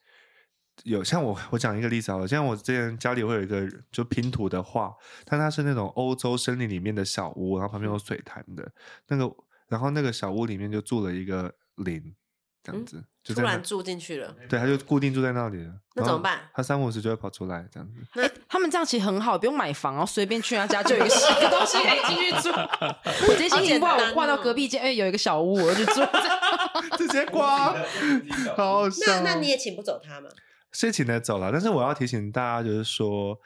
[0.84, 4.92] 有像我我讲一个例子好了，像我之前家里会有一个就拼图的画，
[5.24, 8.70] 但它是那种欧洲森林里面的小屋，然后旁边有水潭的
[9.08, 9.32] 那个，
[9.68, 12.14] 然后那个小屋里面就住了一个灵，
[12.62, 15.72] 这样子，就突然住进去了，对，他就固定住在那里了。
[15.94, 17.94] 那怎么办他三五十就会跑出来，这样子。
[18.14, 21.14] 那他们这样其实很好，不用买房，然后随便去他家就有一个
[21.50, 22.48] 东西可以进去住。
[22.50, 26.00] 我直接心情不好，好简单我挂到哦隔壁间，哎，有一个小屋，我就去住。
[26.96, 27.72] 直接挂，
[28.56, 28.88] 好。
[29.06, 30.28] 那那你也请不走他嘛？
[30.72, 33.38] 是请得走了，但是我要提醒大家，就是说，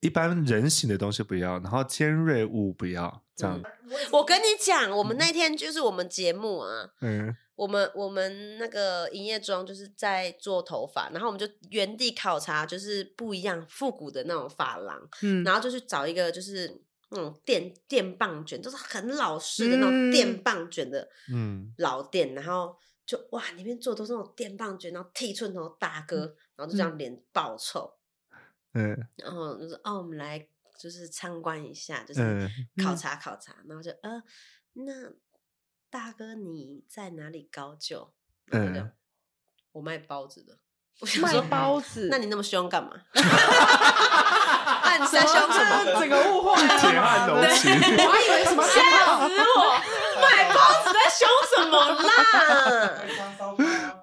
[0.00, 3.60] 一般人形的东西不要，然后尖锐物不要，这样。
[4.12, 7.36] 我跟你讲，我们那天就是我们节目啊，嗯。
[7.56, 20.10] 我们我们那个营业庄就是在做头发，然后我们就原地考察，就是不一样复古的那种发廊，嗯，然后就去找一个就是那种电电棒卷，就是很老式的那种嗯。
[20.10, 22.76] 电棒卷的嗯，老店，然后
[23.06, 27.94] 就哇里面做的都是那种电棒卷，然后剃寸头大哥，然后就这样脸爆臭，
[28.74, 30.48] 嗯然后就说哦我们来
[30.78, 32.50] 就是参观一下，就是嗯
[32.84, 34.22] 考察考察，然后就呃
[34.72, 34.92] 那。
[35.90, 38.12] 大哥你在哪里高就？
[38.50, 38.90] 嗯
[39.70, 40.58] 我卖包子的。
[40.98, 42.90] 我想卖说包子，那你那么凶干嘛？
[43.14, 46.00] 那你在凶什么？
[46.00, 48.74] 整个误会了，铁汉柔情，我还以为什么 吓
[49.28, 49.78] 死我！
[50.20, 52.90] 卖包子在凶什么啦？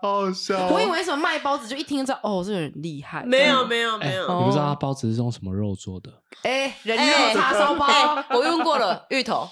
[0.01, 0.69] 好好笑哦。
[0.73, 3.23] 我以为什么卖包子，就一听就知道，哦，这个人厉害。
[3.23, 6.11] 没有没有哎没有，你不知道他包子是用什么肉做的？
[6.43, 9.47] 哎，人哎肉叉烧包，哎我用过了，芋头。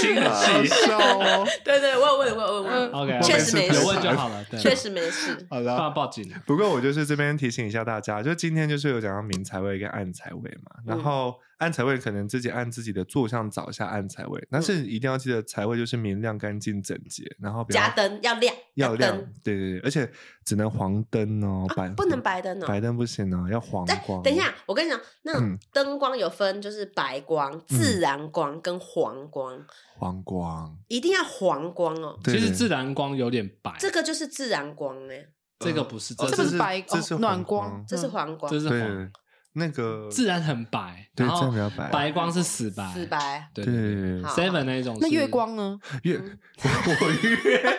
[0.00, 0.30] 亲好
[0.64, 1.46] 笑哦。
[1.64, 5.46] 对对，我有问，我有问，我有问，OK，确实没事有问就好了，对，确实没事。
[5.50, 6.30] 好了，报警。
[6.46, 20.10] 不过我就是这边提醒一下大家，就今天就是有讲到明财位跟暗财位嘛，然嗯后暗财位可能自己按自己的坐向找一下暗财位，但是一定要记得财位就是明亮、干净、整洁，然后加灯要亮，要亮灯，对对对，而且
[20.44, 24.22] 只能黄灯哦，白啊不能白灯哦白灯不行哦，要黄哎光。
[24.22, 25.32] 等一下，我跟你讲，那
[25.72, 29.60] 灯光有分，就是白光、自然光跟黄光，
[29.96, 32.18] 黄光，一定要黄光哦。
[32.24, 35.26] 其实自然光有点白，这个就是自然光哎，
[35.58, 39.10] 这个不是，哦这不是白这是哦暖光这是黄光这，是对黄，
[39.58, 41.90] 那个自然很白，对然后这样比较白。
[41.90, 43.46] 白光是死白，死白。
[43.52, 43.74] 对对。
[43.74, 45.78] 对对好，seven 那一种那月光呢？
[46.04, 46.18] 月
[46.62, 47.78] 我月。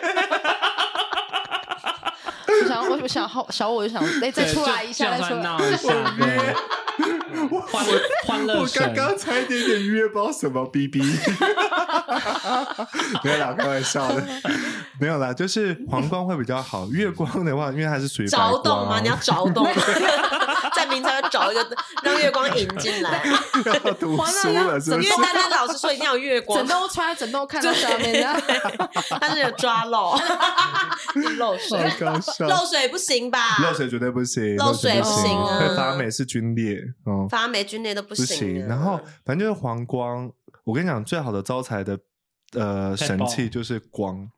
[2.62, 5.42] 我想，我我想好小我就想，哎，再出来一下，再出来。
[5.42, 5.88] 闹一下，
[7.32, 7.84] 对，欢
[8.26, 11.00] 欢乐我刚刚差一点点约，不知道什么 BB。
[13.24, 14.22] 没有啦，开玩笑的，
[15.00, 16.86] 没有啦，就是黄光会比较好。
[16.88, 19.00] 月光的话，因为它是属于白凿洞吗？
[19.00, 19.66] 你要凿洞，
[20.74, 21.66] 在明朝要找一个
[22.02, 23.22] 让月光引进来。
[23.64, 25.16] 要读书了，是不是因为？
[25.22, 28.40] 丹丹老师说一定要有月光整，都穿，整都看到下面，这样
[29.20, 30.18] 但是有抓漏，
[31.38, 31.78] 漏水，
[32.40, 33.58] 漏水不行吧？
[33.62, 38.66] 漏水绝对不行，漏水不不行啊会发霉是皲裂哦，发霉菌类都不不行。
[38.66, 40.30] 然后反正就是黄光，
[40.64, 41.98] 我跟你讲，最好的招财的
[42.52, 44.30] 呃神器就是光。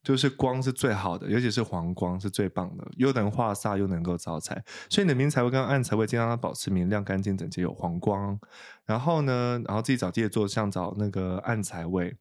[0.00, 4.54] 就是光是最好的，尤其是黄光是最棒的，又能化煞又能够招财，
[4.88, 8.38] 所以你的明财位跟暗财位尽量让它保持明亮、干净、整洁，有黄光。
[8.86, 12.16] 然后呢，然后自己找自己的坐向，找那个暗财位。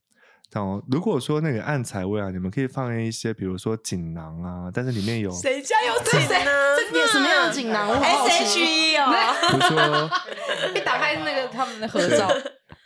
[0.53, 6.45] 哦，如果说那个暗财位啊，你们可以放一些，比如说锦囊啊，但是里面有，谁家有锦囊？
[6.77, 7.87] 这你什么样的锦囊？
[7.89, 9.11] 我好好 S 奇 H E 哦，
[9.51, 10.09] 比如说
[10.73, 12.27] 一打开那个他们的合照，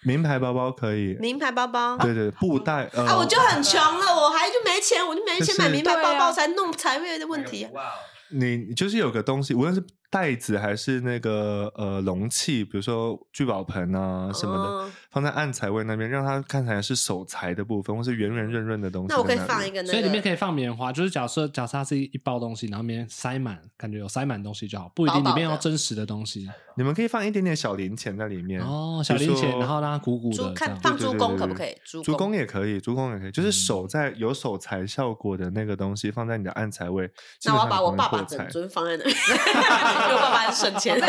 [0.04, 1.98] 名牌包包可以，名牌包包。
[1.98, 7.94] 对对，布袋呃，啊，我就很穷了，我还就没钱，我就没钱买名牌包包，才弄财位的问题啊。
[8.34, 9.82] 你你就是有个东西，无论是
[10.12, 19.08] 袋子还是那个呃容器，比如说聚宝盆啊什么的，嗯放在暗财位那边，让它看起来是守财的部分，或是圆圆润润的东西。
[19.10, 30.54] 那我可以放一个那个，所以里面可以放棉花，就是假设假设它是一一包东西，然后里面塞满，感觉有塞满东西就好，不一定里面要真实的东西你们可以放一点点小零钱在里面哦，小零钱，然后让它鼓鼓猪的。
[30.54, 31.76] 看放猪对对对对公可不可以？
[31.84, 37.12] 猪珠公公也可以，珠公也可以，就是守在有守财效果的那个东西放在你的暗财位。
[37.44, 39.04] 那我要把我爸爸整尊放在那
[40.08, 41.00] 里，因为我爸省钱。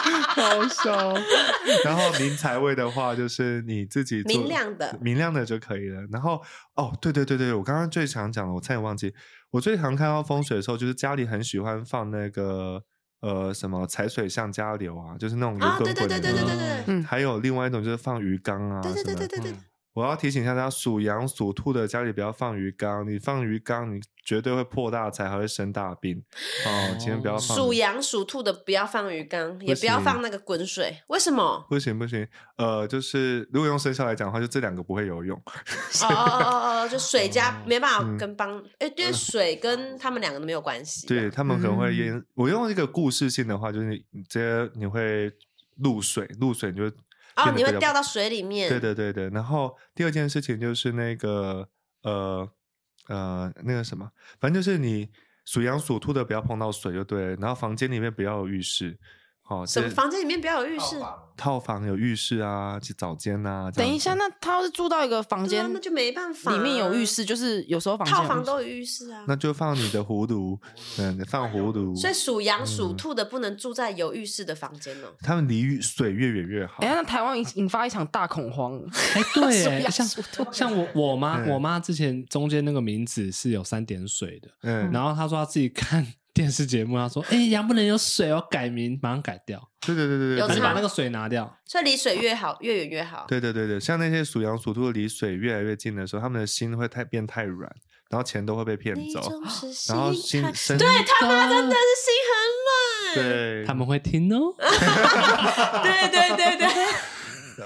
[0.00, 1.14] 好笑。
[1.84, 6.02] 然后明财位的话，就是你自己明亮的明亮的就可以了。
[6.10, 6.40] 然后
[6.74, 9.14] 哦，对对对对，我刚刚最常讲的，我差点忘记，
[9.50, 12.82] 我最常看到风水的时候，就是家里很喜欢放那个
[13.20, 16.48] 呃什么财水向家流啊，就是那种啊，有对对对滚滚的那种。
[16.48, 19.64] 对对对对，嗯还有另外一种就是放鱼缸啊，对对对什么对对对嗯
[20.00, 26.16] 我要提醒一下大家，属羊、属兔的家里不要放鱼缸，你放鱼缸，你绝对会破大财，还会生大病。
[26.64, 27.54] 哦，千万不要放。
[27.54, 31.66] 属羊属兔的不要放鱼缸，也不要放那个滚水，为什么？
[31.68, 32.26] 不行不行，
[32.56, 35.36] 呃，就是如果用生肖来讲的话，就这两个不会游泳。
[35.36, 41.06] 哦哦哦哦，就水加没办法嗯跟帮，哎，因为水跟他们两个都没有关系。
[41.06, 42.24] 对，他们可能会嗯淹。
[42.34, 45.30] 我用一个故事性的话，就是你你直接你会
[45.82, 46.92] 露水，露水你就会
[47.36, 48.68] 哦，你会掉到水里面。
[48.68, 51.68] 对对对对，然后第二件事情就是那个
[52.02, 52.48] 呃
[53.08, 54.10] 呃那个什么，
[54.40, 55.08] 反正就是你
[55.44, 58.98] 属羊属兔的不要碰到水就对了，然后房间里面不要有浴室，
[59.42, 61.00] 好、什么房间里面不要有浴室？
[61.40, 63.70] 套房有浴室啊，去澡间啊。
[63.70, 66.56] 等一下，那他要是住到一个房间，啊，那就没办法啊。
[66.56, 69.24] 里面有浴室，就是有时候房套房都有浴室啊。
[69.26, 70.60] 那就放你的葫芦，
[70.98, 71.96] 嗯，放葫芦。
[71.96, 75.08] 所以属羊属嗯兔的不能住在有浴室的房间哦。
[75.22, 76.82] 他们离浴水越远越好。
[76.82, 78.78] 哎，那台湾引引发一场大恐慌。
[79.14, 91.56] 哎，对， 像属兔像我我妈，嗯我妈之前中间那个名字是有三点水的，嗯，然后她说她自己看 电视节目，她说：“哎，羊不能有水哦，改名，马上改掉，对对对对对，有把那个水拿掉。
[91.64, 93.24] 所以离水越好，越远越好。
[93.26, 97.70] 对对对对，像那些属羊属兔的离水越来越近的时候，他们的心会太变太软，
[98.10, 99.20] 然后钱都会被骗走，
[99.88, 102.70] 然后心身对他妈真的是心很软。
[103.14, 104.54] 对他们会听哦。
[104.58, 106.68] 对对对对，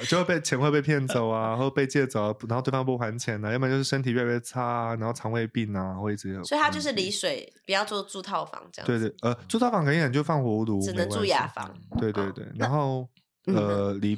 [0.03, 6.45] 就会被钱会被骗走啊，或被借走啊，然后对方不还钱啊，要么就是身体越来越差啊，然后肠胃病啊，会一直有。
[6.45, 7.15] 所以他就是离。
[7.15, 8.99] 水，不要做住套房这样子。
[8.99, 11.65] 对对，呃，住套房可以，你就放火炉，只能住雅房。
[11.91, 13.09] 哦对对对，然后
[13.47, 14.17] 呃，离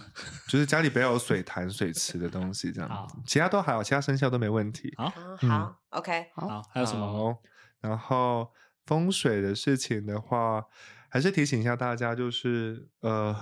[0.49, 4.95] 就是家里不要有水潭、水池的东西这样子，其他都还好，其他生肖都没问题。
[4.97, 5.13] 好，
[5.47, 7.07] 好，OK，好，还有什么？
[7.07, 7.39] 好？
[7.83, 8.51] 然后
[8.87, 10.65] 风水的事情的话，
[11.11, 13.37] 还是提醒一下大家，就是呃，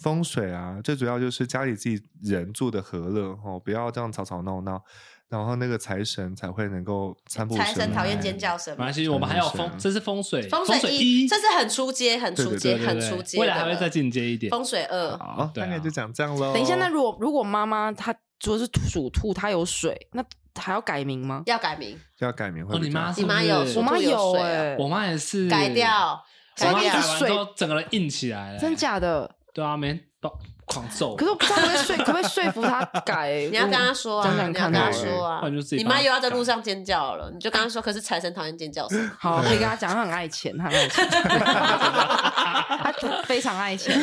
[0.00, 4.82] 风水啊，最主要就是家里自己人住的和乐哦，不要这样吵吵闹闹，
[5.28, 8.84] 然后那个财神才会能够三步财神讨厌尖叫声嘛。
[8.84, 13.38] 没关系，我们还有风，这是风水，风水水一，这是很出街，很出街，很出街。
[13.38, 14.50] 未来还会再进阶一点。
[14.50, 16.52] 风水二，好，大概就讲这样喽。
[16.52, 20.22] 等一下，那如果如果妈妈她如果是属兔，她有水，那
[20.60, 21.42] 还要改名吗？
[21.46, 26.22] 要改名，要改名会哦，你妈你妈有我妈有水哎、啊我妈也是改掉，
[26.58, 26.92] 我改掉妈改。
[26.92, 28.58] 完水之后，整个人硬起来了。
[28.58, 28.76] 真？
[28.76, 29.35] 假的？
[29.56, 30.30] 对啊，每天都
[30.66, 31.16] 狂揍。
[31.16, 33.30] 可是我不知道可不可以说，可不可以说服他改？
[33.50, 39.08] 你要跟他说啊，你要跟她看好了说啊不然就自己你妈又要在路上尖叫了，你就跟他说，可是财神讨厌尖叫声。
[39.18, 42.92] 好，可以跟他讲，他很爱钱，他很爱钱， 他
[43.24, 43.98] 非常爱钱。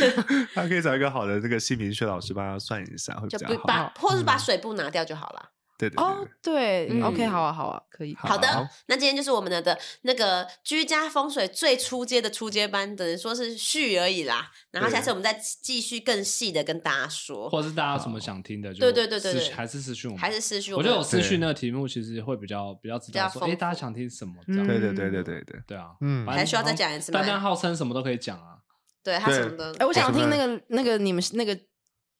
[0.56, 3.54] 他可以找一个好的这个姓名学老师帮他算一下，会比较好。
[3.54, 5.50] 不把，或者是把水布拿掉就好了。
[5.90, 8.16] 对对对哦，对嗯，OK，好啊，好啊，可以。
[8.16, 14.52] 好的好，那今天就是我们的的那个居家风水最初阶的初阶班，等于说是序而已啦。
[14.72, 24.66] 然后下次我们再继续更细的跟大家说，或者是大家有什么想听的，就对对对对对还是私讯我们，还是私讯我觉得私讯那个题目其实会比较比较知道说，哎，大家想听什么这样。
[24.66, 28.58] 嗯对对对对对对，对啊，嗯还需要再讲一次吗大家号称什么都可以讲啊。
[29.04, 31.54] 对他什么的哎，我想听那个那个你们那个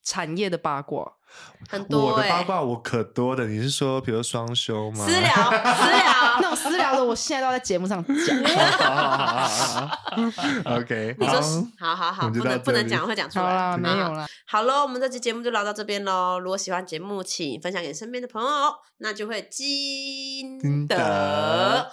[0.04, 1.14] 产业的八卦。
[1.68, 5.04] 很多我的八哎，卦我可多的，你是说比如双休吗？
[5.04, 6.42] 私聊私聊 那。
[6.44, 8.14] 种私聊的，我现在都要在节目上讲。
[8.78, 11.42] 好好好好好 OK，你说
[11.80, 13.46] 好好好不能不能讲会讲出来。
[13.46, 14.28] 好啦，没有了。
[14.46, 16.40] 好喽，我们这期节目就聊到这边喽。
[16.40, 18.50] 如果喜欢节目，请分享给身边的朋友，
[18.98, 21.90] 那就会金金德德。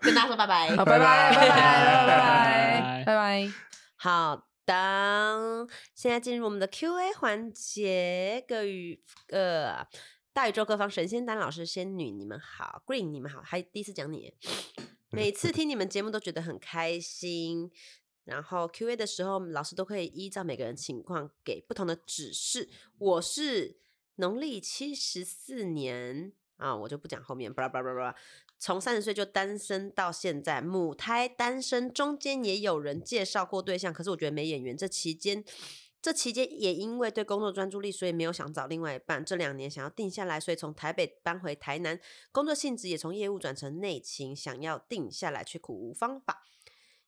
[0.00, 0.74] 跟大家说拜拜。
[0.76, 3.48] 好，拜拜，拜拜，拜拜，拜拜拜。
[3.96, 9.82] 好当，现在进入我们的 Q&A 环节，各宇呃
[10.34, 14.34] 大宇宙各方神仙丹老师、仙女，你们好，Green 你们好，还第一次讲你，
[15.10, 17.70] 每次听你们节目都觉得很开心。
[18.24, 22.68] 然后 Q&A 的时候，老师都可以依照每个人情况给不同的指示。
[22.98, 23.78] 我是
[24.16, 28.14] 农历七十四年啊，我就不讲后面，巴拉巴拉巴拉。
[28.58, 34.76] 从三十岁就单身到现在，母胎单身，中间也有人介绍过对象，可是我觉得没眼缘。
[34.76, 35.44] 这期间，
[36.02, 39.24] 这期间也因为对工作专注力，所以没有想找另外一半。
[39.24, 42.00] 这两年想要定下来，所以从台北搬回台南，
[42.32, 46.44] 工作性质也从业务转成内勤，想要定下来却苦无方法。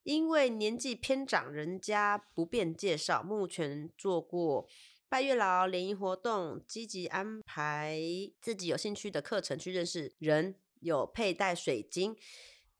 [0.02, 3.22] 因为年纪偏长，人家不便介绍。
[3.22, 4.66] 目前做过
[5.08, 8.00] 拜月老、联谊活动，积极安排
[8.40, 12.16] 自己有兴趣的课程去认识人，有佩戴水晶。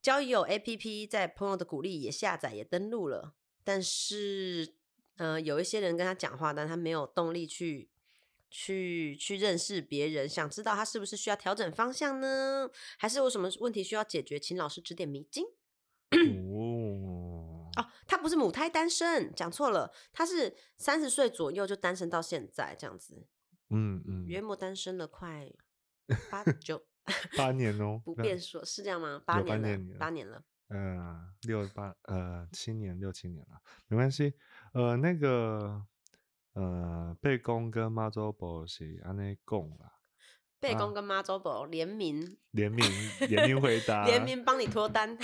[0.02, 4.74] 交友 APP 在朋友的鼓励也下载也登录了，但是
[5.16, 7.90] 呃，有一些人跟他讲话，但他没有动力去
[8.50, 12.70] 去去认识别人，想知道他是不是需要调整方向呢？
[12.98, 14.40] 还是有什么问题需要解决？
[14.40, 15.44] 请老师指点迷津。
[16.12, 23.26] 哦，哦，他不是母胎单身，讲错了，他是三十岁左右就单身到现在这样子，
[23.68, 25.52] 嗯嗯，约莫单身了快
[26.30, 26.82] 八 九，
[27.36, 29.20] 八年哦，不那便说，是这样吗？
[29.24, 30.42] 八年了年，八年了。
[30.68, 34.34] 呃，六八呃七年六七年了，没关系。
[34.72, 35.84] 呃，那个
[36.52, 39.94] 呃，贝公跟妈祖婆是安内共啦，
[40.60, 42.84] 贝啊公跟妈祖婆联名，联名
[43.28, 45.18] 联名回答，联名帮你脱单。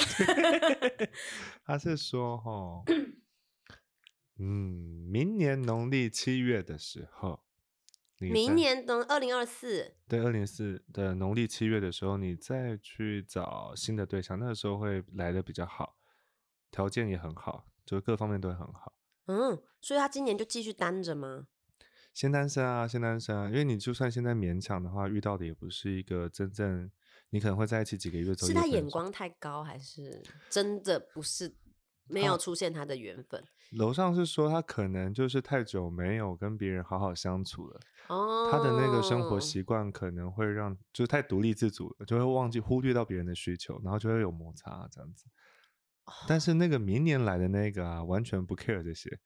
[1.65, 2.83] 他是说哈，
[4.39, 7.46] 嗯，明年农历七月的时候，你
[8.19, 15.97] 明年等二零二四，对二零四的农历七月的时候，你再去找新的对象，那个时候会来的比较好，
[16.71, 18.95] 条件也很好，就各方面都会很好。
[19.27, 21.47] 嗯，所以他今年就继续单着吗？
[22.15, 26.91] 先单身啊，先单身啊，因为你就算现在勉强的话，遇到的也不是一个真正
[27.29, 31.55] 你可能会在一起几个月之后是他眼光太高，还是真的不是
[32.09, 33.43] 没有出现他的缘分？
[33.73, 45.27] 楼上是说他可能就是太久没有跟别人好好相处了，哦，他的那个生活习惯可能会让就是太独立自主了，就会忘记忽略到别人的需求，然后就会有摩擦这样子。
[46.29, 49.19] 但是那个明年来的那个啊，完全不 care 这些，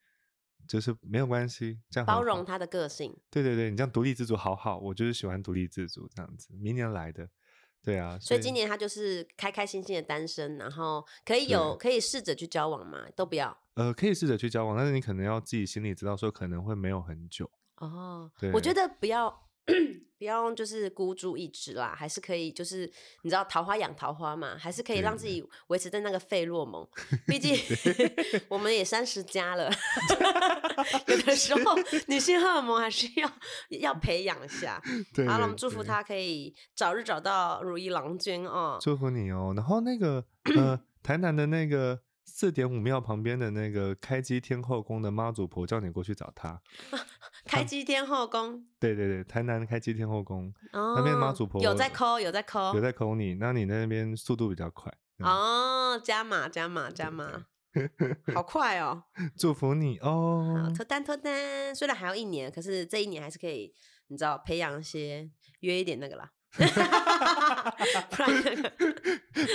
[0.67, 3.15] 就是没有关系，这样包容他的个性。
[3.29, 6.55] 对对对，你这样独立自主好好，我就是喜欢独立自主这样子。
[6.55, 7.29] 明年来的，
[7.83, 13.57] 对啊，所以今年他就是开开心心的单身，然后可以有可以试着去交往嘛，都不要。
[13.75, 19.50] 呃可以试着去交往，但是你可能要自己心里知道说可能会没有很久，哦，对我觉得不要
[20.19, 22.81] 不要就是孤注一掷啦，还是可以就是
[23.23, 26.87] 你知道桃花养桃花嘛，还是可以让自己维持在那个费洛蒙。
[27.27, 27.57] 毕竟
[28.49, 29.71] 我们也三十加了，
[31.09, 31.75] 有的时候
[32.07, 33.31] 女性荷尔蒙还是要
[33.81, 34.79] 要培养一下。
[35.15, 38.79] 对好了，我们祝福对他可以早日找到如意郎君哦。
[38.79, 39.55] 祝福你哦。
[39.57, 40.23] 然后那个
[40.55, 46.61] 呃， 台南的那个四点五庙旁边的那个开基天后宫的妈祖婆，叫你过去找她。
[47.45, 54.93] 开基天后宫对对对，台南开基天后宫哦，那边妈祖婆有在抠，有在抠，有在抠你，那你那边速度比较快。
[55.19, 57.47] 嗯哦，加码加码加码，
[58.35, 59.05] 好 快哦！
[59.37, 60.73] 祝福你好，哦。
[60.75, 63.75] 脱单脱单，虽然还要一年，可是这一年还是可以，
[64.09, 68.71] 你知道培养一些约一点那个啦，不然那个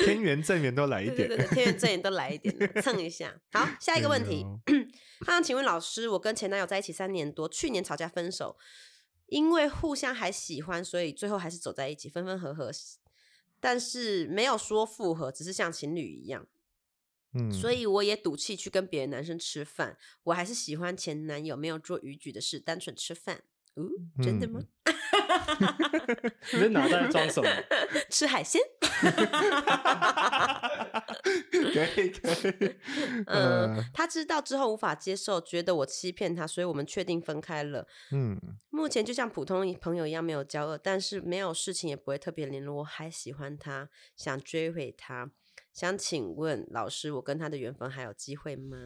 [0.06, 3.40] 天元正元都来一点对对对，天元正元都来一点， 蹭一下。
[3.52, 4.88] 好，下一个问题对哦，
[5.26, 8.58] 他想请问老师，我跟前男友在一起三年多，去年吵架分手，
[9.28, 12.72] 因为互相还喜欢，所以最后还是走在一起，分分合合，
[13.60, 16.48] 但是没有说复合，只是像情侣一样。
[17.34, 23.44] 嗯，所以我也赌气去跟别的男生吃饭，我还是喜欢前男友，没有做逾矩的事，单纯吃饭。
[23.76, 23.84] 哦，
[24.24, 24.62] 真的吗？
[26.54, 27.50] 你的脑袋装什么？
[28.10, 28.62] 吃海鲜？
[31.52, 32.76] 可以可以。
[33.28, 37.88] 嗯呃，他知道之后无法接受，觉得我欺骗他，所以我们确定分开了。
[38.12, 42.78] 嗯，目前就像普通朋友一样，没有交恶，但是没有事情也不会特别联络。
[42.78, 45.32] 我还喜欢他，想追回他。
[45.74, 48.78] 想请问老师，我跟他的缘分还有机会吗？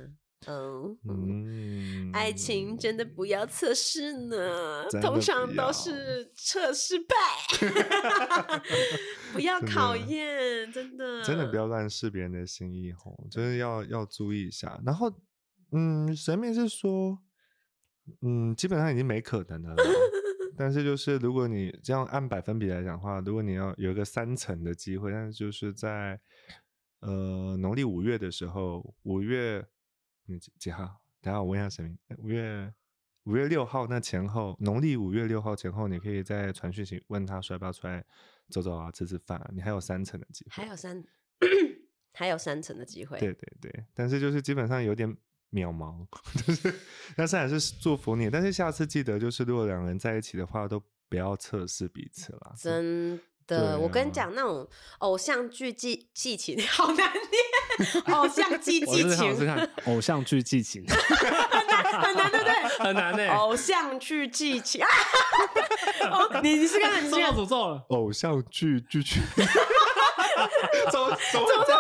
[0.48, 7.16] 嗯嗯，爱情真的不要测试呢，通常都是测失败，
[9.32, 11.24] 不要考验，真的。
[11.24, 11.70] 真的不要。
[11.70, 14.82] 乱试别人的心意吼，就是要要注意一下。
[14.84, 15.14] 然后，
[15.72, 17.20] 嗯，神明是说，
[18.22, 19.84] 嗯，基本上已经没可能了啦。
[20.58, 26.20] 但是就是如果你这样按百分比来讲的话，如果你要有一个三层的机会，但是就是在
[27.02, 29.64] 呃农历五月的时候，五月
[30.30, 31.02] 你几几号？
[31.22, 32.74] 等下我问一下神明，五月
[33.24, 38.04] 五月六号那前后，农历五月六号前后，你可以在传讯息问他说要不要出来
[38.50, 40.52] 走走啊，吃吃饭啊，你还有三成的机会。
[40.52, 41.04] 还有三，
[42.14, 43.20] 还有三成的机会。
[43.20, 45.10] 对对对，但是就是基本上有点
[45.52, 46.06] 渺茫，
[46.46, 46.74] 就是
[47.18, 48.30] 但是还是祝福你。
[48.30, 52.54] 但是下次记得，就是如果两个人在一起的话，都不要测试彼此啦。
[52.58, 54.68] 真对的，我跟你啊讲，那种
[55.00, 57.14] 偶像剧剧剧情好难念，
[58.14, 62.54] 偶像剧我剧是想是情看偶像剧剧情， 很难，对不对？
[62.80, 63.28] 很难呢。
[63.36, 64.88] 偶像剧剧情啊！
[66.12, 67.84] 哦，你你是看你受是到诅咒了。
[67.90, 69.22] 偶像剧剧情，
[70.92, 71.80] 怎么怎么会这样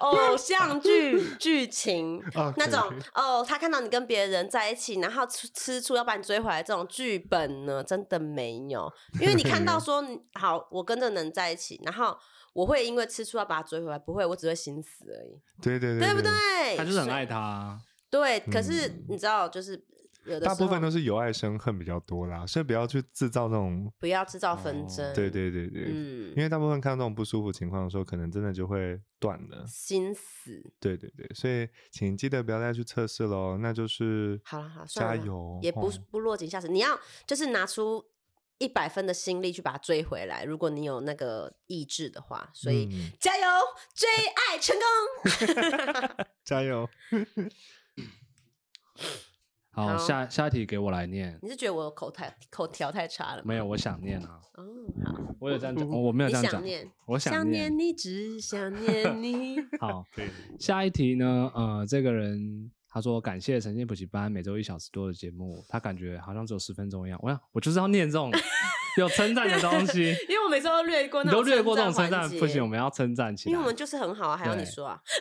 [0.00, 8.92] 偶像剧剧情啊那种哦，他看到你跟别人在一起，然后吃吃醋要把你追回来，这种剧本呢，真的没有。
[9.20, 10.04] 因为你看到说
[10.34, 12.16] 好，我跟这个人在一起，然后
[12.56, 16.30] 我会因为吃醋要把他追回来，不会，我只会心死而已，对对对对不对？
[16.76, 19.72] 他就是很爱他啊，对，可是嗯你知道，就是
[20.24, 23.92] 有的大部分都是是由爱生恨比较多啦，所以不要去制造那种。
[23.98, 25.14] 不要制造纷哦争。
[25.14, 29.64] 对对对对，嗯因为大部分看到这种不舒服情况的时候，可能真的就会断了。
[29.68, 30.60] 心死。
[30.80, 36.68] 对对对，所以请记得不要再去测试喽，那就是好了好加油，也不哦不落井下石。
[36.68, 38.04] 你要就是拿出
[38.58, 43.44] 一百分的心力去把它追回来，如果你有那个意志的话，所以、嗯加油，
[43.94, 44.84] 追爱成功。
[46.44, 46.88] 加油。
[49.70, 51.38] 好，好下下一题给我来念。
[51.42, 53.44] 你是觉得我口太口条太差了吗？
[53.44, 54.64] 没有，我想念啊，哦，
[55.04, 57.78] 好，我有这样讲，我没有这样讲，想念，我想念。
[57.78, 59.58] 你，只想念你。
[59.78, 60.02] 好，
[60.58, 61.52] 下一题呢？
[61.54, 67.20] 呃，这个人他说感谢晨间补习班每周一小时多的节目，他感觉好像只有十分钟一样。
[67.22, 68.32] 我想我就是要念这种
[68.96, 73.52] 有称赞的东西，因为我每次都略过那种都略过这种称称赞，不行，我们要称赞起来。
[73.52, 74.98] 因为我们就是很好啊，还要你说啊？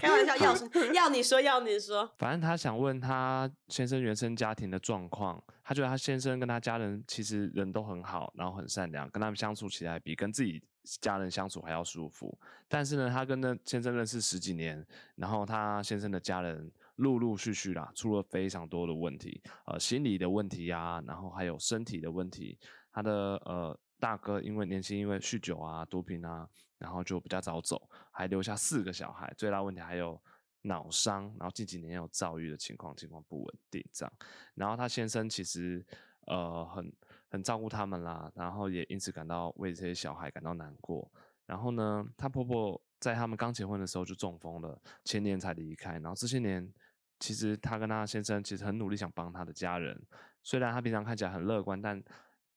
[0.00, 0.54] 开玩笑，要
[0.94, 2.08] 要你说，要你说。
[2.16, 10.62] 反正他想问他先生原生家庭的状况，他觉得他先生跟他家人其实人都很好，然后很善良，跟他们相处起来比跟自己
[11.00, 12.38] 家人相处还要舒服。
[12.68, 14.84] 但是呢，他跟那先生认识十几年，
[15.16, 22.58] 然后他先生的家人陆陆续续啦出了非常多的问题，呃，心理的问题啊，然后还有身体的问题。
[22.92, 23.12] 他的
[23.44, 29.32] 呃大哥因为年轻，因为酗酒啊、毒品啊，然后就比较早走，还留下四个小孩。
[29.36, 30.18] 最大问题还有
[30.62, 34.12] 脑伤，然后近几年有躁郁的情况，情况不稳定这样。
[34.54, 35.84] 然后他先生其实
[36.26, 36.90] 呃很
[37.28, 41.10] 很照顾他们啦，然后也因此感到为这些小孩感到难过。
[41.46, 46.72] 然后呢，她婆婆在他们刚结婚的时候就中风了，前年才离开，然后这些年
[47.20, 50.00] 其实他跟他先生其实很努力想帮他的家人，
[50.42, 52.02] 虽然他平常看起来很乐观，但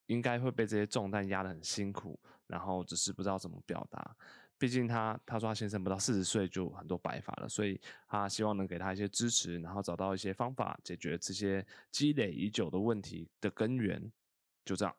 [0.07, 4.15] 应该会被这些重担压得很辛苦，然后只是不知道怎么表达。
[4.57, 14.11] 毕竟他他说他先生不到四十岁就很多白发了，所以他希望能给他一些支持，然后找到一些方法解决这些积累已久的问题的根源。
[14.69, 14.95] 就这样，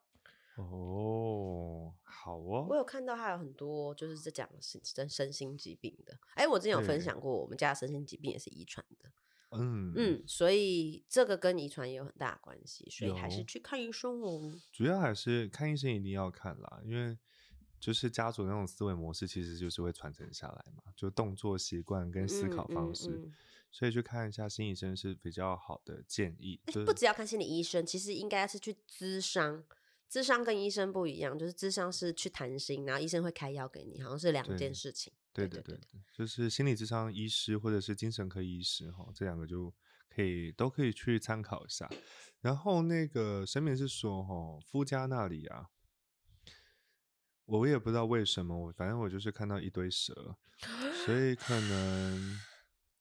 [0.57, 6.19] 哦，好我哦，有看到他有很多就是在讲身身身心疾病的。
[6.35, 9.09] 哎，我之前有分享过，我们家的身心疾病也是遗传的。
[9.53, 14.53] 嗯嗯，所以这个跟遗传也有很大的关系，所以还是去看医生哦。
[14.73, 17.17] 主要还是看医生一定要看啦，因为
[17.79, 23.33] 就是家族那种思维模式，其实就是会传承下来嘛，就动作习惯跟思考嗯嗯方式，嗯
[23.71, 26.61] 所以去看一下心理医生是比较好的建议。
[26.67, 29.65] 就是不只要看心理医生，其实应该是去咨商。
[30.11, 35.13] 咨商跟医生不一样，就是咨商是去谈心，然后医生会开药给你，好像是两件事情。
[35.33, 35.79] 对对对
[36.13, 39.73] 就是心理智商医师或者是精神科医师哈，这两个就
[40.09, 41.89] 可以都可以去参考一下。
[42.41, 45.69] 然后那个神明是说哈，夫家那里啊，
[47.45, 50.37] 我也不知道为什么，我反正我就是看到一堆蛇，
[51.07, 52.37] 所以可能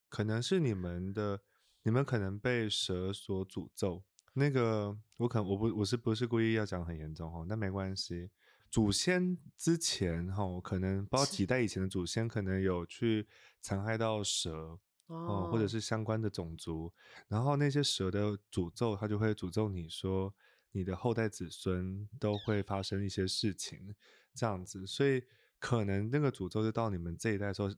[0.10, 1.40] 可能是你们的，
[1.84, 4.04] 你们可能被蛇所诅咒。
[4.34, 8.30] 那个我可能我不我是不是故意要讲很严重哈，那没关系。
[8.70, 13.28] 祖先之前哈，可能不知道几代以前的祖先可能有去
[13.62, 16.94] 残害到蛇哦、或者是相关的种族，
[17.28, 20.32] 然后那些蛇的诅咒，它就会诅咒你说
[20.72, 23.96] 你的后代子孙都会发生一些事情
[24.36, 25.24] 这样子，所以
[25.58, 27.70] 可能那个诅咒就到你们这一代的时候，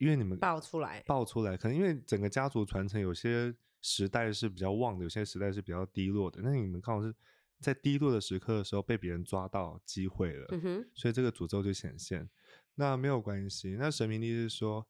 [0.00, 7.14] 因为你们爆出来爆出来，可能因为整个家族传承有些时代是比较旺的，有些时代是比较低落的，那你们刚好是
[7.60, 12.28] 在低落的时刻的时候被别人抓到机会了，嗯，所以这个诅咒就显现。
[12.76, 14.86] 那没有关系，那神明力是说，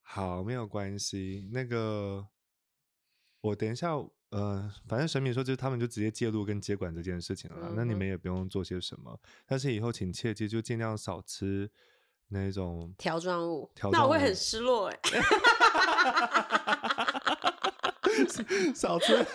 [0.00, 1.48] 好，没有关系。
[1.52, 2.28] 那个，
[3.40, 3.94] 我等一下，
[4.28, 9.18] 呃，反正神明说，就是他们就直接介入跟接管这件事情了啦，那你们也不用做些什么。
[9.44, 11.68] 但是以后请切记，就尽量少吃
[12.28, 14.98] 那种条状物，那我会很失落哎。
[18.74, 19.26] 少吃，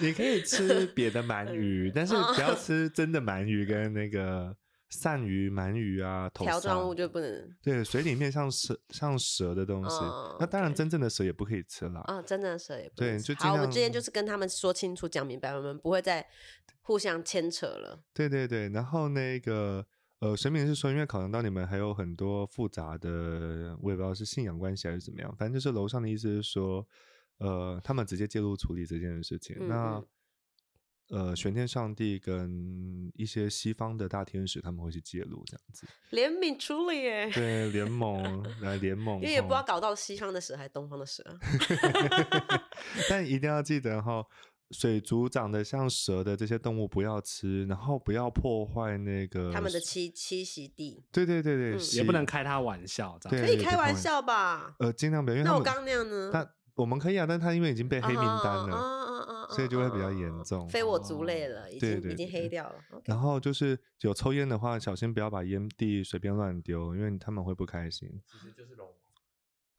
[0.00, 4.54] 你可以吃别的鳗鱼，但是不要 吃真的鳗鱼跟那个
[4.90, 12.00] 鳝鱼、鳗鱼啊、头条状物就不能对水里面像蛇像蛇的东西，哦那当然真正的蛇也不可以吃了。
[12.00, 16.26] 啊，真正的蛇也不对能吃好，我就尽量今天就是跟他们说清楚、讲明白，我们不会再
[16.80, 18.00] 互相牵扯了。
[18.12, 19.86] 对对对，然后那个
[20.20, 26.86] 呃，神明是说，因为考量到你们还有很多复杂的，我也不知道是信仰关系还是怎么样，反正就是楼上的意思是说，
[27.38, 29.56] 呃，他们直接介入处理这件事情。
[29.60, 30.06] 嗯那嗯
[31.10, 41.24] 呃，玄天上帝跟一些西方的大天使他们会去介入这样子，怜悯处理耶，对，联 盟来联盟，因为也不知道搞到西方的蛇还是东方的蛇。
[43.08, 44.22] 但一定要记得哈，
[44.70, 54.74] 水族长得像蛇的这些动物不要吃，然后不要破坏那个他们的栖栖息地对对对对，嗯也不能开他玩笑，这样可以开玩笑吧？
[54.78, 56.30] 呃，尽量不要，因为那我刚刚那样呢？
[56.32, 62.74] 他我们可以啊，但他因为已经被黑名单了，啊所以就会比较严重非我族类了，已对经已经黑掉了。
[63.06, 68.08] 然后就是有抽烟的话，小心不要把烟蒂随便乱丢，因为他们会不开心。
[68.30, 68.86] 其实就是龙。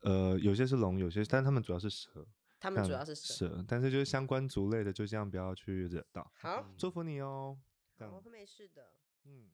[0.01, 2.25] 呃，有些是龙，有些，但他们主要是蛇。
[2.59, 3.33] 他们主要是蛇。
[3.33, 6.31] 蛇，但是就是相关族类的，就这样不要去惹到。
[6.35, 7.57] 好，祝福你哦。
[7.99, 8.93] 我会没事的。
[9.25, 9.49] 嗯。